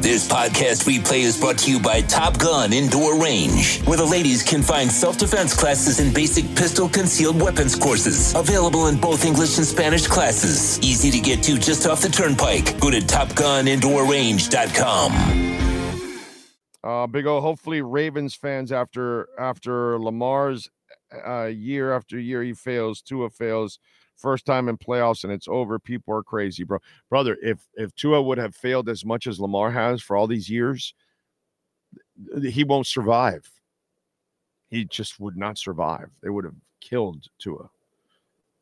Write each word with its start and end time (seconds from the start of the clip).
This 0.00 0.26
podcast 0.26 0.88
replay 0.88 1.20
is 1.20 1.38
brought 1.38 1.58
to 1.58 1.70
you 1.70 1.78
by 1.78 2.00
Top 2.00 2.38
Gun 2.38 2.72
Indoor 2.72 3.22
Range, 3.22 3.82
where 3.82 3.98
the 3.98 4.04
ladies 4.06 4.42
can 4.42 4.62
find 4.62 4.90
self 4.90 5.18
defense 5.18 5.54
classes 5.54 6.00
and 6.00 6.14
basic 6.14 6.46
pistol 6.56 6.88
concealed 6.88 7.38
weapons 7.38 7.76
courses. 7.76 8.34
Available 8.34 8.86
in 8.86 8.98
both 8.98 9.26
English 9.26 9.58
and 9.58 9.66
Spanish 9.66 10.06
classes. 10.06 10.80
Easy 10.80 11.10
to 11.10 11.20
get 11.20 11.42
to 11.42 11.58
just 11.58 11.86
off 11.86 12.00
the 12.00 12.08
turnpike. 12.08 12.80
Go 12.80 12.90
to 12.90 13.00
TopGunIndoorRange.com. 13.00 15.12
Uh, 16.82 17.06
big 17.06 17.26
O. 17.26 17.42
Hopefully, 17.42 17.82
Ravens 17.82 18.34
fans 18.34 18.72
after 18.72 19.28
after 19.38 19.98
Lamar's 19.98 20.70
uh, 21.26 21.44
year 21.44 21.92
after 21.92 22.18
year 22.18 22.42
he 22.42 22.54
fails, 22.54 23.02
Tua 23.02 23.28
fails, 23.28 23.78
first 24.20 24.46
time 24.46 24.68
in 24.68 24.76
playoffs 24.76 25.24
and 25.24 25.32
it's 25.32 25.48
over. 25.48 25.78
People 25.78 26.14
are 26.14 26.22
crazy, 26.22 26.64
bro. 26.64 26.78
Brother, 27.08 27.36
if 27.42 27.66
if 27.74 27.94
Tua 27.94 28.22
would 28.22 28.38
have 28.38 28.54
failed 28.54 28.88
as 28.88 29.04
much 29.04 29.26
as 29.26 29.40
Lamar 29.40 29.70
has 29.70 30.02
for 30.02 30.16
all 30.16 30.26
these 30.26 30.48
years, 30.48 30.94
he 32.42 32.64
won't 32.64 32.86
survive. 32.86 33.48
He 34.68 34.84
just 34.84 35.18
would 35.18 35.36
not 35.36 35.58
survive. 35.58 36.10
They 36.22 36.30
would 36.30 36.44
have 36.44 36.54
killed 36.80 37.26
Tua. 37.38 37.68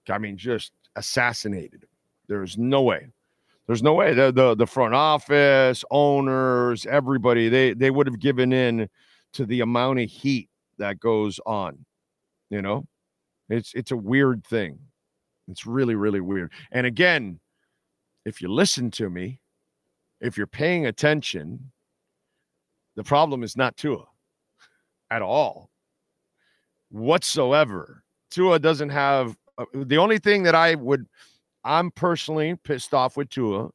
I 0.08 0.18
mean, 0.18 0.38
just 0.38 0.72
assassinated. 0.96 1.86
There's 2.28 2.56
no 2.56 2.82
way. 2.82 3.08
There's 3.66 3.82
no 3.82 3.92
way. 3.92 4.14
The, 4.14 4.32
the 4.32 4.54
the 4.54 4.66
front 4.66 4.94
office, 4.94 5.84
owners, 5.90 6.86
everybody, 6.86 7.48
they 7.50 7.74
they 7.74 7.90
would 7.90 8.06
have 8.06 8.18
given 8.18 8.52
in 8.52 8.88
to 9.34 9.44
the 9.44 9.60
amount 9.60 10.00
of 10.00 10.08
heat 10.08 10.48
that 10.78 10.98
goes 10.98 11.38
on. 11.44 11.84
You 12.48 12.62
know, 12.62 12.86
it's 13.50 13.74
it's 13.74 13.90
a 13.90 13.96
weird 13.96 14.44
thing. 14.46 14.78
It's 15.50 15.66
really, 15.66 15.94
really 15.94 16.20
weird. 16.20 16.52
And 16.70 16.86
again, 16.86 17.40
if 18.24 18.42
you 18.42 18.48
listen 18.52 18.90
to 18.92 19.08
me, 19.08 19.40
if 20.20 20.36
you're 20.36 20.46
paying 20.46 20.86
attention, 20.86 21.72
the 22.96 23.04
problem 23.04 23.42
is 23.42 23.56
not 23.56 23.76
Tua 23.76 24.04
at 25.10 25.22
all, 25.22 25.70
whatsoever. 26.90 28.02
Tua 28.30 28.58
doesn't 28.58 28.90
have 28.90 29.36
uh, 29.56 29.64
the 29.72 29.98
only 29.98 30.18
thing 30.18 30.42
that 30.42 30.54
I 30.54 30.74
would, 30.74 31.06
I'm 31.64 31.90
personally 31.90 32.56
pissed 32.62 32.92
off 32.92 33.16
with 33.16 33.30
Tua 33.30 33.70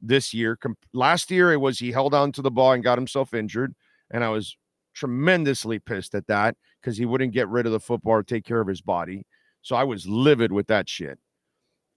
this 0.00 0.32
year. 0.32 0.56
Com- 0.56 0.76
last 0.92 1.30
year, 1.30 1.52
it 1.52 1.56
was 1.56 1.78
he 1.78 1.90
held 1.90 2.14
on 2.14 2.32
to 2.32 2.42
the 2.42 2.50
ball 2.50 2.72
and 2.72 2.84
got 2.84 2.98
himself 2.98 3.34
injured. 3.34 3.74
And 4.10 4.22
I 4.22 4.28
was 4.28 4.56
tremendously 4.94 5.78
pissed 5.78 6.14
at 6.14 6.26
that 6.26 6.56
because 6.80 6.98
he 6.98 7.06
wouldn't 7.06 7.32
get 7.32 7.48
rid 7.48 7.66
of 7.66 7.72
the 7.72 7.80
football 7.80 8.14
or 8.14 8.22
take 8.22 8.44
care 8.44 8.60
of 8.60 8.68
his 8.68 8.80
body. 8.80 9.24
So 9.62 9.76
I 9.76 9.84
was 9.84 10.06
livid 10.06 10.52
with 10.52 10.66
that 10.68 10.88
shit. 10.88 11.18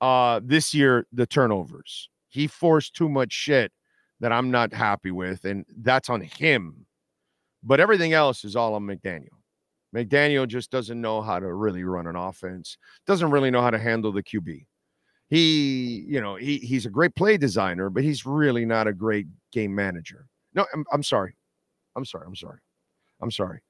Uh, 0.02 0.42
this 0.44 0.74
year, 0.74 1.08
the 1.14 1.26
turnovers. 1.26 2.10
He 2.30 2.48
forced 2.48 2.94
too 2.96 3.08
much 3.08 3.32
shit 3.32 3.72
that 4.20 4.32
I'm 4.32 4.52
not 4.52 4.74
happy 4.74 5.12
with, 5.12 5.46
and 5.46 5.66
that's 5.78 6.10
on 6.10 6.22
him. 6.22 6.86
But 7.64 7.80
everything 7.80 8.14
else 8.14 8.44
is 8.44 8.56
all 8.56 8.74
on 8.74 8.84
McDaniel. 8.84 9.28
McDaniel 9.96 10.48
just 10.48 10.72
doesn't 10.72 11.00
know 11.00 11.22
how 11.22 11.40
to 11.40 11.54
really 11.54 11.84
run 11.84 12.08
an 12.08 12.16
offense, 12.16 12.78
doesn't 13.06 13.30
really 13.32 13.52
know 13.52 13.62
how 13.62 13.70
to 13.70 13.78
handle 13.78 14.12
the 14.12 14.24
QB. 14.24 14.66
He, 15.30 16.06
you 16.08 16.20
know, 16.20 16.36
he, 16.36 16.58
he's 16.58 16.86
a 16.86 16.90
great 16.90 17.16
play 17.16 17.38
designer, 17.38 17.90
but 17.90 18.04
he's 18.04 18.26
really 18.26 18.66
not 18.66 18.88
a 18.88 18.94
great 18.94 19.28
game 19.52 19.74
manager. 19.74 20.28
No, 20.54 20.66
I'm, 20.74 20.86
I'm 20.92 21.04
sorry. 21.04 21.36
I'm 21.96 22.06
sorry. 22.06 22.26
I'm 22.28 22.36
sorry. 22.36 22.60
I'm 23.22 23.32
sorry. 23.32 23.62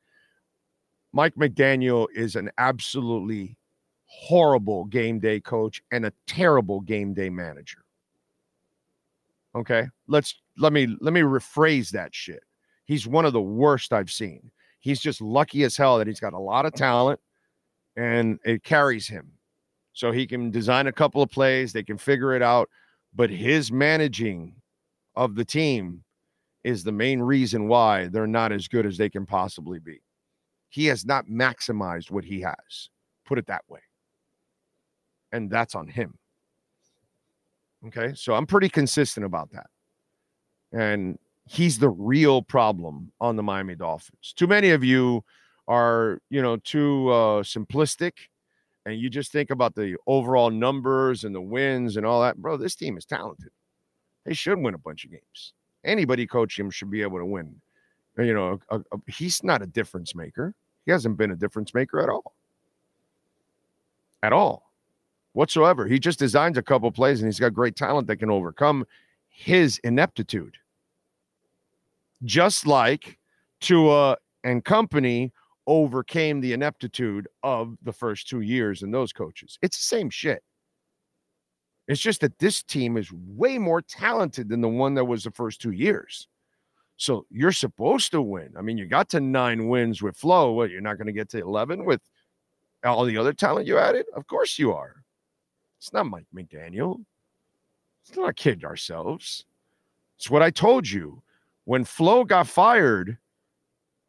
Mike 1.12 1.36
McDaniel 1.36 2.08
is 2.16 2.36
an 2.36 2.50
absolutely 2.58 3.58
horrible 4.14 4.86
game 4.86 5.20
day 5.20 5.40
coach 5.40 5.82
and 5.92 6.06
a 6.06 6.14
terrible 6.28 6.80
game 6.82 7.14
day 7.14 7.30
manager. 7.30 7.84
Okay? 9.56 9.88
Let's 10.08 10.36
let 10.58 10.72
me 10.72 10.96
let 11.02 11.14
me 11.14 11.22
rephrase 11.22 11.90
that 11.90 12.14
shit. 12.14 12.44
He's 12.86 13.08
one 13.08 13.26
of 13.26 13.34
the 13.34 13.42
worst 13.42 13.92
I've 13.92 14.12
seen. 14.12 14.52
He's 14.80 15.00
just 15.00 15.22
lucky 15.22 15.64
as 15.64 15.76
hell 15.76 15.98
that 15.98 16.08
he's 16.08 16.20
got 16.20 16.34
a 16.34 16.40
lot 16.40 16.66
of 16.66 16.74
talent 16.74 17.20
and 17.96 18.40
it 18.46 18.64
carries 18.64 19.08
him. 19.08 19.32
So 19.94 20.12
he 20.12 20.28
can 20.28 20.52
design 20.52 20.88
a 20.88 20.92
couple 20.92 21.22
of 21.22 21.30
plays, 21.30 21.72
they 21.72 21.84
can 21.84 21.98
figure 21.98 22.34
it 22.34 22.42
out, 22.42 22.70
but 23.14 23.30
his 23.30 23.72
managing 23.72 24.56
of 25.16 25.36
the 25.36 25.46
team 25.46 26.04
is 26.64 26.84
the 26.84 26.92
main 26.92 27.20
reason 27.20 27.68
why 27.68 28.08
they're 28.08 28.26
not 28.26 28.52
as 28.52 28.68
good 28.68 28.86
as 28.86 28.98
they 28.98 29.10
can 29.10 29.26
possibly 29.26 29.80
be. 29.80 30.02
He 30.70 30.86
has 30.88 31.06
not 31.06 31.28
maximized 31.28 32.10
what 32.10 32.26
he 32.26 32.42
has. 32.42 32.90
Put 33.26 33.38
it 33.38 33.48
that 33.48 33.64
way 33.70 33.82
and 35.34 35.50
that's 35.50 35.76
on 35.76 35.88
him. 35.88 36.14
Okay. 37.88 38.14
So 38.16 38.34
I'm 38.34 38.46
pretty 38.46 38.70
consistent 38.70 39.26
about 39.26 39.52
that. 39.52 39.68
And 40.72 41.20
he's 41.46 41.78
the 41.80 41.90
real 41.90 42.42
problem 42.42 43.12
on 43.20 43.36
the 43.36 43.44
Miami 43.44 43.76
Dolphins. 43.76 44.34
Too 44.34 44.48
many 44.48 44.70
of 44.70 44.84
you 44.84 45.24
are, 45.68 46.20
you 46.30 46.42
know, 46.42 46.58
too 46.58 47.10
uh, 47.10 47.44
simplistic 47.44 48.14
and 48.86 48.98
you 48.98 49.10
just 49.10 49.32
think 49.32 49.50
about 49.50 49.76
the 49.76 49.98
overall 50.08 50.50
numbers 50.50 51.24
and 51.24 51.36
the 51.36 51.42
wins 51.42 51.98
and 51.98 52.06
all 52.06 52.22
that. 52.22 52.38
Bro, 52.38 52.58
this 52.58 52.76
team 52.76 52.98
is 52.98 53.06
talented. 53.06 53.50
They 54.26 54.34
should 54.34 54.60
win 54.60 54.74
a 54.74 54.78
bunch 54.78 55.04
of 55.04 55.12
games. 55.12 55.54
Anybody 55.84 56.26
coaching 56.26 56.66
him 56.66 56.72
should 56.72 56.92
be 56.92 57.02
able 57.02 57.18
to 57.18 57.26
win. 57.26 57.60
You 58.18 58.34
know, 58.34 58.60
a, 58.70 58.80
a, 58.80 59.12
he's 59.12 59.44
not 59.44 59.62
a 59.62 59.66
difference 59.66 60.16
maker. 60.16 60.54
He 60.86 60.92
hasn't 60.92 61.18
been 61.18 61.32
a 61.32 61.36
difference 61.36 61.74
maker 61.74 62.02
at 62.02 62.10
all. 62.10 62.36
At 64.22 64.32
all 64.32 64.73
whatsoever. 65.34 65.88
He 65.88 66.00
just 66.00 66.20
designs 66.20 66.58
a 66.58 66.64
couple 66.64 66.92
plays 66.92 67.22
and 67.22 67.28
he's 67.28 67.40
got 67.40 67.54
great 67.54 67.76
talent 67.76 68.08
that 68.08 68.18
can 68.18 68.30
overcome 68.30 68.86
his 69.28 69.80
ineptitude. 69.80 70.58
Just 72.24 72.66
like 72.66 73.18
Tua 73.60 74.18
and 74.44 74.64
company 74.64 75.34
overcame 75.68 76.42
the 76.42 76.54
ineptitude 76.54 77.28
of 77.42 77.78
the 77.84 77.94
first 77.94 78.28
two 78.28 78.42
years 78.42 78.84
and 78.84 78.94
those 78.94 79.14
coaches. 79.14 79.58
It's 79.62 79.78
the 79.78 79.84
same 79.84 80.10
shit. 80.10 80.44
It's 81.88 82.02
just 82.02 82.22
that 82.22 82.40
this 82.40 82.64
team 82.64 82.96
is 82.96 83.12
way 83.12 83.58
more 83.58 83.82
talented 83.82 84.50
than 84.50 84.62
the 84.62 84.70
one 84.70 84.94
that 84.94 85.06
was 85.06 85.24
the 85.24 85.32
first 85.32 85.62
two 85.62 85.72
years. 85.72 86.28
So 86.96 87.26
you're 87.30 87.52
supposed 87.52 88.12
to 88.12 88.22
win. 88.22 88.54
I 88.58 88.62
mean, 88.62 88.78
you 88.78 88.86
got 88.86 89.10
to 89.10 89.20
nine 89.20 89.68
wins 89.68 90.02
with 90.02 90.16
Flo. 90.16 90.54
What, 90.54 90.70
you're 90.70 90.80
not 90.80 90.98
going 90.98 91.08
to 91.08 91.14
get 91.14 91.30
to 91.30 91.40
11 91.42 91.84
with 91.84 92.02
all 92.84 93.04
the 93.04 93.18
other 93.18 93.34
talent 93.34 93.68
you 93.68 93.78
added? 93.78 94.06
Of 94.16 94.28
course 94.28 94.58
you 94.58 94.74
are. 94.74 95.03
It's 95.84 95.92
not 95.92 96.06
Mike 96.06 96.28
McDaniel. 96.34 97.04
Let's 98.08 98.18
not 98.18 98.38
kid 98.38 98.64
ourselves. 98.64 99.44
It's 100.18 100.30
what 100.30 100.42
I 100.42 100.50
told 100.50 100.90
you. 100.90 101.22
When 101.66 101.84
Flo 101.84 102.24
got 102.24 102.48
fired, 102.48 103.18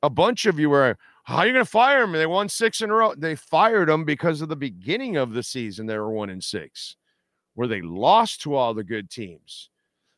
a 0.00 0.08
bunch 0.08 0.46
of 0.46 0.60
you 0.60 0.70
were, 0.70 0.96
how 1.24 1.38
are 1.38 1.46
you 1.48 1.52
going 1.52 1.64
to 1.64 1.68
fire 1.68 2.04
him? 2.04 2.12
They 2.12 2.26
won 2.26 2.48
six 2.48 2.80
in 2.80 2.90
a 2.90 2.94
row. 2.94 3.16
They 3.16 3.34
fired 3.34 3.90
him 3.90 4.04
because 4.04 4.40
of 4.40 4.48
the 4.48 4.54
beginning 4.54 5.16
of 5.16 5.32
the 5.32 5.42
season. 5.42 5.86
They 5.86 5.98
were 5.98 6.12
one 6.12 6.30
in 6.30 6.40
six, 6.40 6.94
where 7.54 7.66
they 7.66 7.82
lost 7.82 8.41
to 8.42 8.54
all 8.54 8.72
the 8.72 8.84
good 8.84 9.10
teams. 9.10 9.68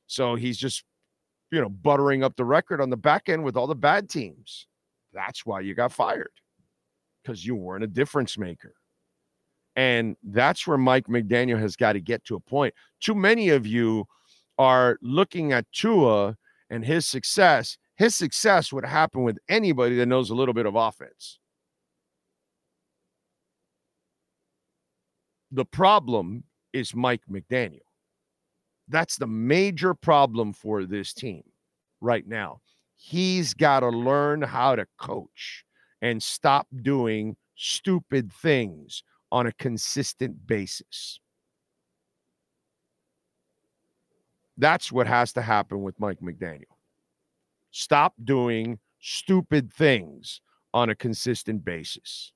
So 0.08 0.34
he's 0.34 0.58
just, 0.58 0.84
you 1.50 1.62
know, 1.62 1.70
buttering 1.70 2.22
up 2.22 2.36
the 2.36 2.44
record 2.44 2.82
on 2.82 2.90
the 2.90 2.98
back 2.98 3.30
end 3.30 3.42
with 3.42 3.56
all 3.56 3.66
the 3.66 3.74
bad 3.74 4.10
teams. 4.10 4.66
That's 5.14 5.46
why 5.46 5.60
you 5.60 5.74
got 5.74 5.90
fired 5.90 6.32
because 7.22 7.46
you 7.46 7.54
weren't 7.54 7.84
a 7.84 7.86
difference 7.86 8.36
maker. 8.36 8.74
And 9.76 10.16
that's 10.22 10.66
where 10.66 10.78
Mike 10.78 11.06
McDaniel 11.06 11.60
has 11.60 11.76
got 11.76 11.92
to 11.92 12.00
get 12.00 12.24
to 12.24 12.34
a 12.34 12.40
point. 12.40 12.74
Too 13.00 13.14
many 13.14 13.50
of 13.50 13.66
you 13.66 14.06
are 14.58 14.98
looking 15.02 15.52
at 15.52 15.70
Tua 15.72 16.36
and 16.70 16.84
his 16.84 17.06
success. 17.06 17.76
His 17.96 18.14
success 18.14 18.72
would 18.72 18.86
happen 18.86 19.22
with 19.22 19.38
anybody 19.48 19.96
that 19.96 20.06
knows 20.06 20.30
a 20.30 20.34
little 20.34 20.54
bit 20.54 20.66
of 20.66 20.74
offense. 20.74 21.38
The 25.52 25.64
problem 25.64 26.44
is 26.72 26.94
Mike 26.94 27.22
McDaniel. 27.30 27.80
That's 28.88 29.16
the 29.16 29.26
major 29.26 29.94
problem 29.94 30.52
for 30.52 30.84
this 30.84 31.12
team 31.12 31.42
right 32.00 32.26
now. 32.26 32.60
He's 32.96 33.52
got 33.52 33.80
to 33.80 33.88
learn 33.88 34.42
how 34.42 34.76
to 34.76 34.86
coach 34.98 35.64
and 36.02 36.22
stop 36.22 36.66
doing 36.82 37.36
stupid 37.56 38.32
things 38.32 39.02
on 39.32 39.46
a 39.46 39.52
consistent 39.52 40.46
basis. 40.46 41.20
That's 44.56 44.90
what 44.90 45.06
has 45.06 45.32
to 45.34 45.42
happen 45.42 45.82
with 45.82 46.00
Mike 46.00 46.20
McDaniel. 46.20 46.64
Stop 47.70 48.14
doing 48.24 48.78
stupid 49.00 49.72
things 49.72 50.40
on 50.72 50.90
a 50.90 50.94
consistent 50.94 51.64
basis. 51.64 52.32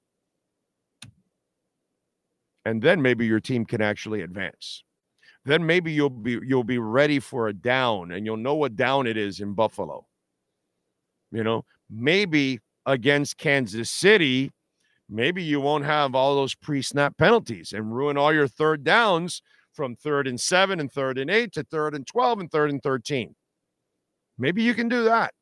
And 2.64 2.82
then 2.82 3.00
maybe 3.00 3.26
your 3.26 3.40
team 3.40 3.64
can 3.64 3.80
actually 3.80 4.20
advance. 4.20 4.84
Then 5.44 5.64
maybe 5.64 5.92
you'll 5.92 6.10
be 6.10 6.38
you'll 6.46 6.64
be 6.64 6.78
ready 6.78 7.18
for 7.18 7.48
a 7.48 7.54
down 7.54 8.12
and 8.12 8.26
you'll 8.26 8.36
know 8.36 8.54
what 8.54 8.76
down 8.76 9.06
it 9.06 9.16
is 9.16 9.40
in 9.40 9.54
Buffalo. 9.54 10.06
You 11.32 11.42
know, 11.42 11.64
maybe 11.88 12.60
against 12.84 13.38
Kansas 13.38 13.90
City, 13.90 14.50
maybe 15.10 15.42
you 15.42 15.60
won't 15.60 15.84
have 15.84 16.14
all 16.14 16.36
those 16.36 16.54
pre-snap 16.54 17.16
penalties 17.18 17.72
and 17.72 17.94
ruin 17.94 18.16
all 18.16 18.32
your 18.32 18.48
third 18.48 18.84
downs 18.84 19.42
from 19.72 19.96
third 19.96 20.26
and 20.26 20.40
seven 20.40 20.80
and 20.80 20.90
third 20.90 21.18
and 21.18 21.30
eight 21.30 21.52
to 21.52 21.64
third 21.64 21.94
and 21.94 22.06
12 22.06 22.40
and 22.40 22.50
third 22.50 22.70
and 22.70 22.82
13. 22.82 23.34
Maybe 24.38 24.62
you 24.62 24.74
can 24.74 24.88
do 24.88 25.04
that. 25.04 25.34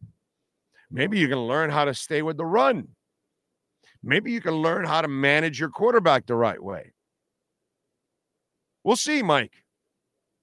Maybe 0.91 1.19
you 1.19 1.29
can 1.29 1.47
learn 1.47 1.71
how 1.71 1.85
to 1.85 1.95
stay 1.95 2.23
with 2.23 2.37
the 2.37 2.47
run. 2.47 2.89
Maybe 4.03 4.33
you 4.33 4.41
can 4.41 4.55
learn 4.55 4.87
how 4.87 5.03
to 5.03 5.09
manage 5.09 5.61
your 5.61 5.69
quarterback 5.69 6.27
the 6.27 6.35
right 6.35 6.63
way. 6.63 6.93
We'll 8.85 8.97
see, 8.97 9.23
Mike. 9.23 9.53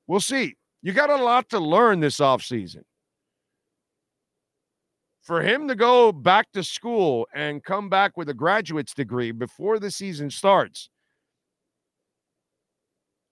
We'll 0.08 0.20
see. 0.20 0.56
You 0.82 0.94
got 0.94 1.10
a 1.10 1.16
lot 1.16 1.50
to 1.50 1.60
learn 1.60 2.00
this 2.00 2.20
offseason. 2.20 2.84
For 5.26 5.42
him 5.42 5.68
to 5.70 5.76
go 5.76 6.12
back 6.12 6.52
to 6.52 6.64
school 6.64 7.28
and 7.34 7.64
come 7.64 7.90
back 7.90 8.16
with 8.16 8.30
a 8.30 8.34
graduate's 8.36 8.94
degree 8.94 9.32
before 9.32 9.80
the 9.80 9.90
season 9.90 10.30
starts, 10.30 10.88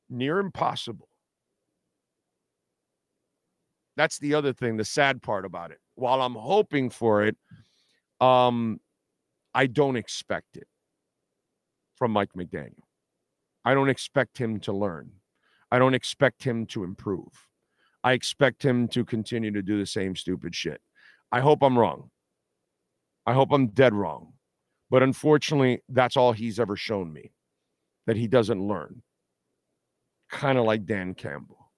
near 0.10 0.40
impossible. 0.40 1.08
That's 3.96 4.18
the 4.18 4.34
other 4.34 4.54
thing, 4.54 4.78
the 4.78 4.84
sad 4.84 5.22
part 5.22 5.46
about 5.46 5.70
it. 5.70 5.78
While 5.94 6.24
I'm 6.24 6.34
hoping 6.34 6.90
for 6.90 7.26
it, 7.26 7.38
um, 8.20 8.80
I 9.54 9.68
don't 9.68 9.96
expect 9.96 10.58
it 10.58 10.68
from 11.96 12.10
Mike 12.10 12.34
McDaniel. 12.36 12.82
I 13.66 13.76
don't 13.76 13.90
expect 13.90 14.40
him 14.40 14.60
to 14.62 14.74
learn. 14.74 15.12
I 15.72 15.78
don't 15.78 15.94
expect 15.94 16.44
him 16.44 16.66
to 16.68 16.84
improve. 16.84 17.48
I 18.04 18.14
expect 18.14 18.66
him 18.66 18.88
to 18.88 19.06
continue 19.06 19.52
to 19.52 19.62
do 19.62 19.78
the 19.78 19.86
same 19.86 20.16
stupid 20.16 20.56
shit. 20.56 20.82
I 21.34 21.40
hope 21.40 21.64
I'm 21.64 21.78
wrong. 21.78 22.12
I 23.26 23.34
hope 23.34 23.52
I'm 23.52 23.68
dead 23.68 23.94
wrong. 23.94 24.34
But 24.92 25.02
unfortunately, 25.02 25.82
that's 25.90 26.16
all 26.16 26.32
he's 26.32 26.60
ever 26.60 26.76
shown 26.76 27.12
me 27.12 27.32
that 28.06 28.16
he 28.16 28.28
doesn't 28.28 28.68
learn. 28.68 29.02
Kind 30.30 30.60
of 30.60 30.66
like 30.66 30.86
Dan 30.86 31.16
Campbell. 31.16 31.72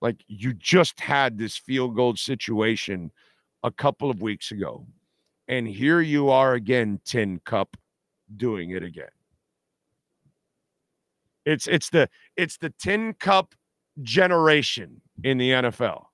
Like 0.00 0.22
you 0.28 0.54
just 0.54 1.00
had 1.00 1.38
this 1.38 1.56
field 1.56 1.96
goal 1.96 2.14
situation 2.14 3.10
a 3.64 3.72
couple 3.72 4.10
of 4.10 4.22
weeks 4.22 4.52
ago. 4.52 4.86
And 5.48 5.66
here 5.66 6.00
you 6.00 6.30
are 6.30 6.54
again, 6.54 7.00
Tin 7.04 7.40
Cup, 7.44 7.76
doing 8.36 8.70
it 8.70 8.84
again. 8.84 9.08
It's 11.44 11.66
it's 11.66 11.90
the 11.90 12.08
it's 12.36 12.58
the 12.58 12.72
Tin 12.78 13.14
Cup 13.14 13.56
generation 14.02 15.00
in 15.24 15.38
the 15.38 15.50
NFL. 15.50 16.04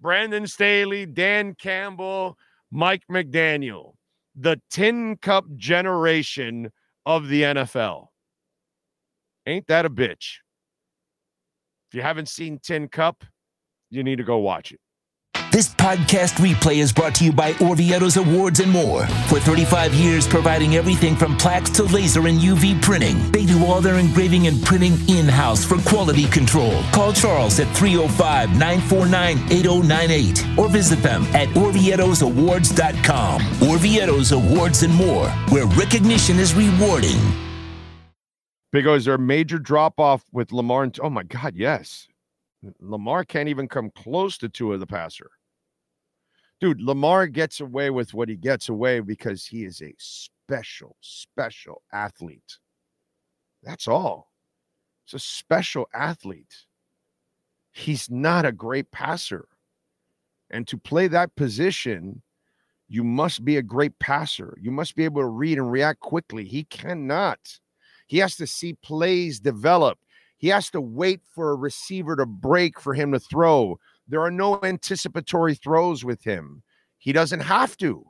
Brandon 0.00 0.46
Staley, 0.46 1.06
Dan 1.06 1.54
Campbell, 1.54 2.36
Mike 2.70 3.02
McDaniel, 3.10 3.94
the 4.36 4.60
Tin 4.70 5.16
Cup 5.16 5.44
generation 5.56 6.70
of 7.06 7.28
the 7.28 7.42
NFL. 7.42 8.08
Ain't 9.46 9.66
that 9.68 9.86
a 9.86 9.90
bitch? 9.90 10.36
If 11.88 11.94
you 11.94 12.02
haven't 12.02 12.28
seen 12.28 12.58
Tin 12.62 12.88
Cup, 12.88 13.24
you 13.90 14.04
need 14.04 14.16
to 14.16 14.24
go 14.24 14.38
watch 14.38 14.72
it. 14.72 14.80
This 15.58 15.74
podcast 15.74 16.34
replay 16.34 16.76
is 16.76 16.92
brought 16.92 17.16
to 17.16 17.24
you 17.24 17.32
by 17.32 17.52
Orvieto's 17.54 18.16
Awards 18.16 18.60
and 18.60 18.70
more. 18.70 19.04
For 19.26 19.40
35 19.40 19.92
years, 19.92 20.24
providing 20.24 20.76
everything 20.76 21.16
from 21.16 21.36
plaques 21.36 21.70
to 21.70 21.82
laser 21.82 22.28
and 22.28 22.38
UV 22.38 22.80
printing. 22.80 23.32
They 23.32 23.44
do 23.44 23.66
all 23.66 23.80
their 23.80 23.98
engraving 23.98 24.46
and 24.46 24.62
printing 24.62 24.92
in 25.08 25.26
house 25.26 25.64
for 25.64 25.78
quality 25.78 26.26
control. 26.26 26.80
Call 26.92 27.12
Charles 27.12 27.58
at 27.58 27.66
305 27.76 28.50
949 28.56 29.38
8098 29.50 30.46
or 30.56 30.68
visit 30.68 31.02
them 31.02 31.24
at 31.34 31.48
OrvietosAwards.com. 31.48 33.40
Orvieto's 33.40 34.30
Awards 34.30 34.84
and 34.84 34.94
more, 34.94 35.28
where 35.48 35.66
recognition 35.66 36.38
is 36.38 36.54
rewarding. 36.54 37.18
Big 38.70 38.86
O, 38.86 38.94
is 38.94 39.06
there 39.06 39.14
a 39.14 39.18
major 39.18 39.58
drop 39.58 39.98
off 39.98 40.24
with 40.30 40.52
Lamar? 40.52 40.84
And, 40.84 40.96
oh 41.02 41.10
my 41.10 41.24
God, 41.24 41.56
yes. 41.56 42.06
Lamar 42.78 43.24
can't 43.24 43.48
even 43.48 43.66
come 43.66 43.90
close 43.90 44.38
to 44.38 44.48
Tua 44.48 44.78
the 44.78 44.86
passer. 44.86 45.32
Dude, 46.60 46.80
Lamar 46.80 47.26
gets 47.28 47.60
away 47.60 47.90
with 47.90 48.14
what 48.14 48.28
he 48.28 48.36
gets 48.36 48.68
away 48.68 49.00
because 49.00 49.46
he 49.46 49.64
is 49.64 49.80
a 49.80 49.94
special, 49.98 50.96
special 51.00 51.82
athlete. 51.92 52.58
That's 53.62 53.86
all. 53.86 54.32
It's 55.04 55.14
a 55.14 55.18
special 55.18 55.88
athlete. 55.94 56.54
He's 57.70 58.10
not 58.10 58.44
a 58.44 58.52
great 58.52 58.90
passer. 58.90 59.46
And 60.50 60.66
to 60.68 60.76
play 60.76 61.06
that 61.08 61.36
position, 61.36 62.22
you 62.88 63.04
must 63.04 63.44
be 63.44 63.56
a 63.56 63.62
great 63.62 63.98
passer. 63.98 64.56
You 64.60 64.70
must 64.70 64.96
be 64.96 65.04
able 65.04 65.20
to 65.20 65.28
read 65.28 65.58
and 65.58 65.70
react 65.70 66.00
quickly. 66.00 66.44
He 66.44 66.64
cannot. 66.64 67.38
He 68.06 68.18
has 68.18 68.36
to 68.36 68.46
see 68.46 68.72
plays 68.82 69.38
develop. 69.38 69.98
He 70.38 70.48
has 70.48 70.70
to 70.70 70.80
wait 70.80 71.20
for 71.34 71.50
a 71.50 71.56
receiver 71.56 72.16
to 72.16 72.26
break 72.26 72.80
for 72.80 72.94
him 72.94 73.12
to 73.12 73.20
throw. 73.20 73.78
There 74.08 74.22
are 74.22 74.30
no 74.30 74.58
anticipatory 74.62 75.54
throws 75.54 76.04
with 76.04 76.24
him. 76.24 76.62
He 76.96 77.12
doesn't 77.12 77.40
have 77.40 77.76
to 77.78 78.04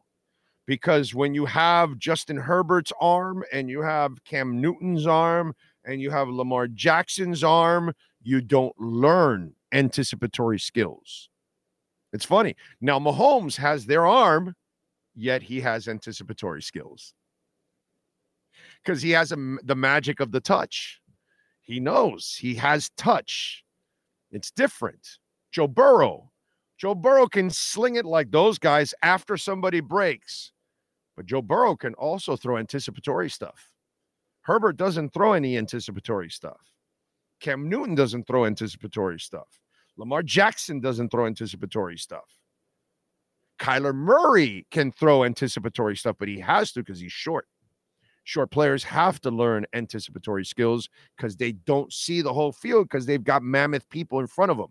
because 0.66 1.14
when 1.14 1.34
you 1.34 1.44
have 1.46 1.98
Justin 1.98 2.36
Herbert's 2.36 2.92
arm 3.00 3.44
and 3.52 3.68
you 3.68 3.82
have 3.82 4.22
Cam 4.24 4.60
Newton's 4.60 5.06
arm 5.06 5.54
and 5.84 6.00
you 6.00 6.10
have 6.10 6.28
Lamar 6.28 6.68
Jackson's 6.68 7.42
arm, 7.42 7.92
you 8.22 8.40
don't 8.40 8.78
learn 8.78 9.54
anticipatory 9.72 10.58
skills. 10.58 11.30
It's 12.12 12.24
funny. 12.24 12.54
Now, 12.80 12.98
Mahomes 12.98 13.56
has 13.56 13.86
their 13.86 14.06
arm, 14.06 14.54
yet 15.14 15.42
he 15.42 15.60
has 15.60 15.88
anticipatory 15.88 16.62
skills 16.62 17.12
because 18.84 19.02
he 19.02 19.10
has 19.10 19.32
a, 19.32 19.36
the 19.64 19.74
magic 19.74 20.20
of 20.20 20.32
the 20.32 20.40
touch. 20.40 21.00
He 21.60 21.80
knows 21.80 22.36
he 22.40 22.54
has 22.54 22.90
touch. 22.96 23.64
It's 24.30 24.50
different. 24.50 25.18
Joe 25.58 25.66
Burrow. 25.66 26.30
Joe 26.76 26.94
Burrow 26.94 27.26
can 27.26 27.50
sling 27.50 27.96
it 27.96 28.04
like 28.04 28.30
those 28.30 28.60
guys 28.60 28.94
after 29.02 29.36
somebody 29.36 29.80
breaks. 29.80 30.52
But 31.16 31.26
Joe 31.26 31.42
Burrow 31.42 31.74
can 31.74 31.94
also 31.94 32.36
throw 32.36 32.58
anticipatory 32.58 33.28
stuff. 33.28 33.68
Herbert 34.42 34.76
doesn't 34.76 35.12
throw 35.12 35.32
any 35.32 35.58
anticipatory 35.58 36.30
stuff. 36.30 36.60
Cam 37.40 37.68
Newton 37.68 37.96
doesn't 37.96 38.28
throw 38.28 38.44
anticipatory 38.44 39.18
stuff. 39.18 39.48
Lamar 39.96 40.22
Jackson 40.22 40.78
doesn't 40.78 41.08
throw 41.08 41.26
anticipatory 41.26 41.98
stuff. 41.98 42.38
Kyler 43.60 43.92
Murray 43.92 44.64
can 44.70 44.92
throw 44.92 45.24
anticipatory 45.24 45.96
stuff, 45.96 46.14
but 46.20 46.28
he 46.28 46.38
has 46.38 46.70
to 46.70 46.84
because 46.84 47.00
he's 47.00 47.10
short 47.10 47.48
short 48.22 48.52
players 48.52 48.84
have 48.84 49.20
to 49.22 49.30
learn 49.32 49.66
anticipatory 49.72 50.44
skills 50.44 50.88
because 51.16 51.34
they 51.34 51.50
don't 51.50 51.92
see 51.92 52.20
the 52.20 52.32
whole 52.32 52.52
field 52.52 52.86
because 52.86 53.06
they've 53.06 53.24
got 53.24 53.42
mammoth 53.42 53.88
people 53.88 54.20
in 54.20 54.26
front 54.28 54.52
of 54.52 54.56
them. 54.56 54.68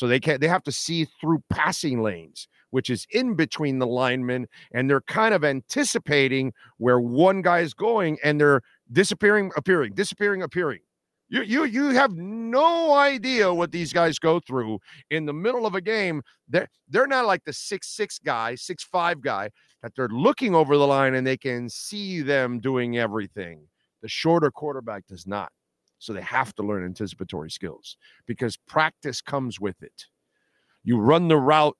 So 0.00 0.08
they 0.08 0.18
can't 0.18 0.40
they 0.40 0.48
have 0.48 0.62
to 0.62 0.72
see 0.72 1.04
through 1.20 1.42
passing 1.50 2.00
lanes, 2.00 2.48
which 2.70 2.88
is 2.88 3.06
in 3.10 3.34
between 3.34 3.80
the 3.80 3.86
linemen, 3.86 4.46
and 4.72 4.88
they're 4.88 5.02
kind 5.02 5.34
of 5.34 5.44
anticipating 5.44 6.54
where 6.78 6.98
one 6.98 7.42
guy 7.42 7.58
is 7.58 7.74
going 7.74 8.16
and 8.24 8.40
they're 8.40 8.62
disappearing, 8.90 9.52
appearing, 9.58 9.92
disappearing, 9.92 10.40
appearing. 10.40 10.78
You 11.28 11.42
you 11.42 11.64
you 11.64 11.88
have 11.90 12.12
no 12.16 12.94
idea 12.94 13.52
what 13.52 13.72
these 13.72 13.92
guys 13.92 14.18
go 14.18 14.40
through 14.40 14.78
in 15.10 15.26
the 15.26 15.34
middle 15.34 15.66
of 15.66 15.74
a 15.74 15.82
game. 15.82 16.22
They're 16.48 16.68
they're 16.88 17.06
not 17.06 17.26
like 17.26 17.44
the 17.44 17.52
six 17.52 17.94
six 17.94 18.18
guy, 18.18 18.54
six 18.54 18.82
five 18.82 19.20
guy 19.20 19.50
that 19.82 19.94
they're 19.94 20.08
looking 20.08 20.54
over 20.54 20.78
the 20.78 20.86
line 20.86 21.14
and 21.14 21.26
they 21.26 21.36
can 21.36 21.68
see 21.68 22.22
them 22.22 22.58
doing 22.58 22.96
everything. 22.96 23.68
The 24.00 24.08
shorter 24.08 24.50
quarterback 24.50 25.06
does 25.08 25.26
not. 25.26 25.52
So 26.00 26.12
they 26.12 26.22
have 26.22 26.54
to 26.56 26.62
learn 26.62 26.84
anticipatory 26.84 27.50
skills 27.50 27.96
because 28.26 28.56
practice 28.56 29.20
comes 29.20 29.60
with 29.60 29.82
it. 29.82 30.06
You 30.82 30.98
run 30.98 31.28
the 31.28 31.36
route 31.36 31.76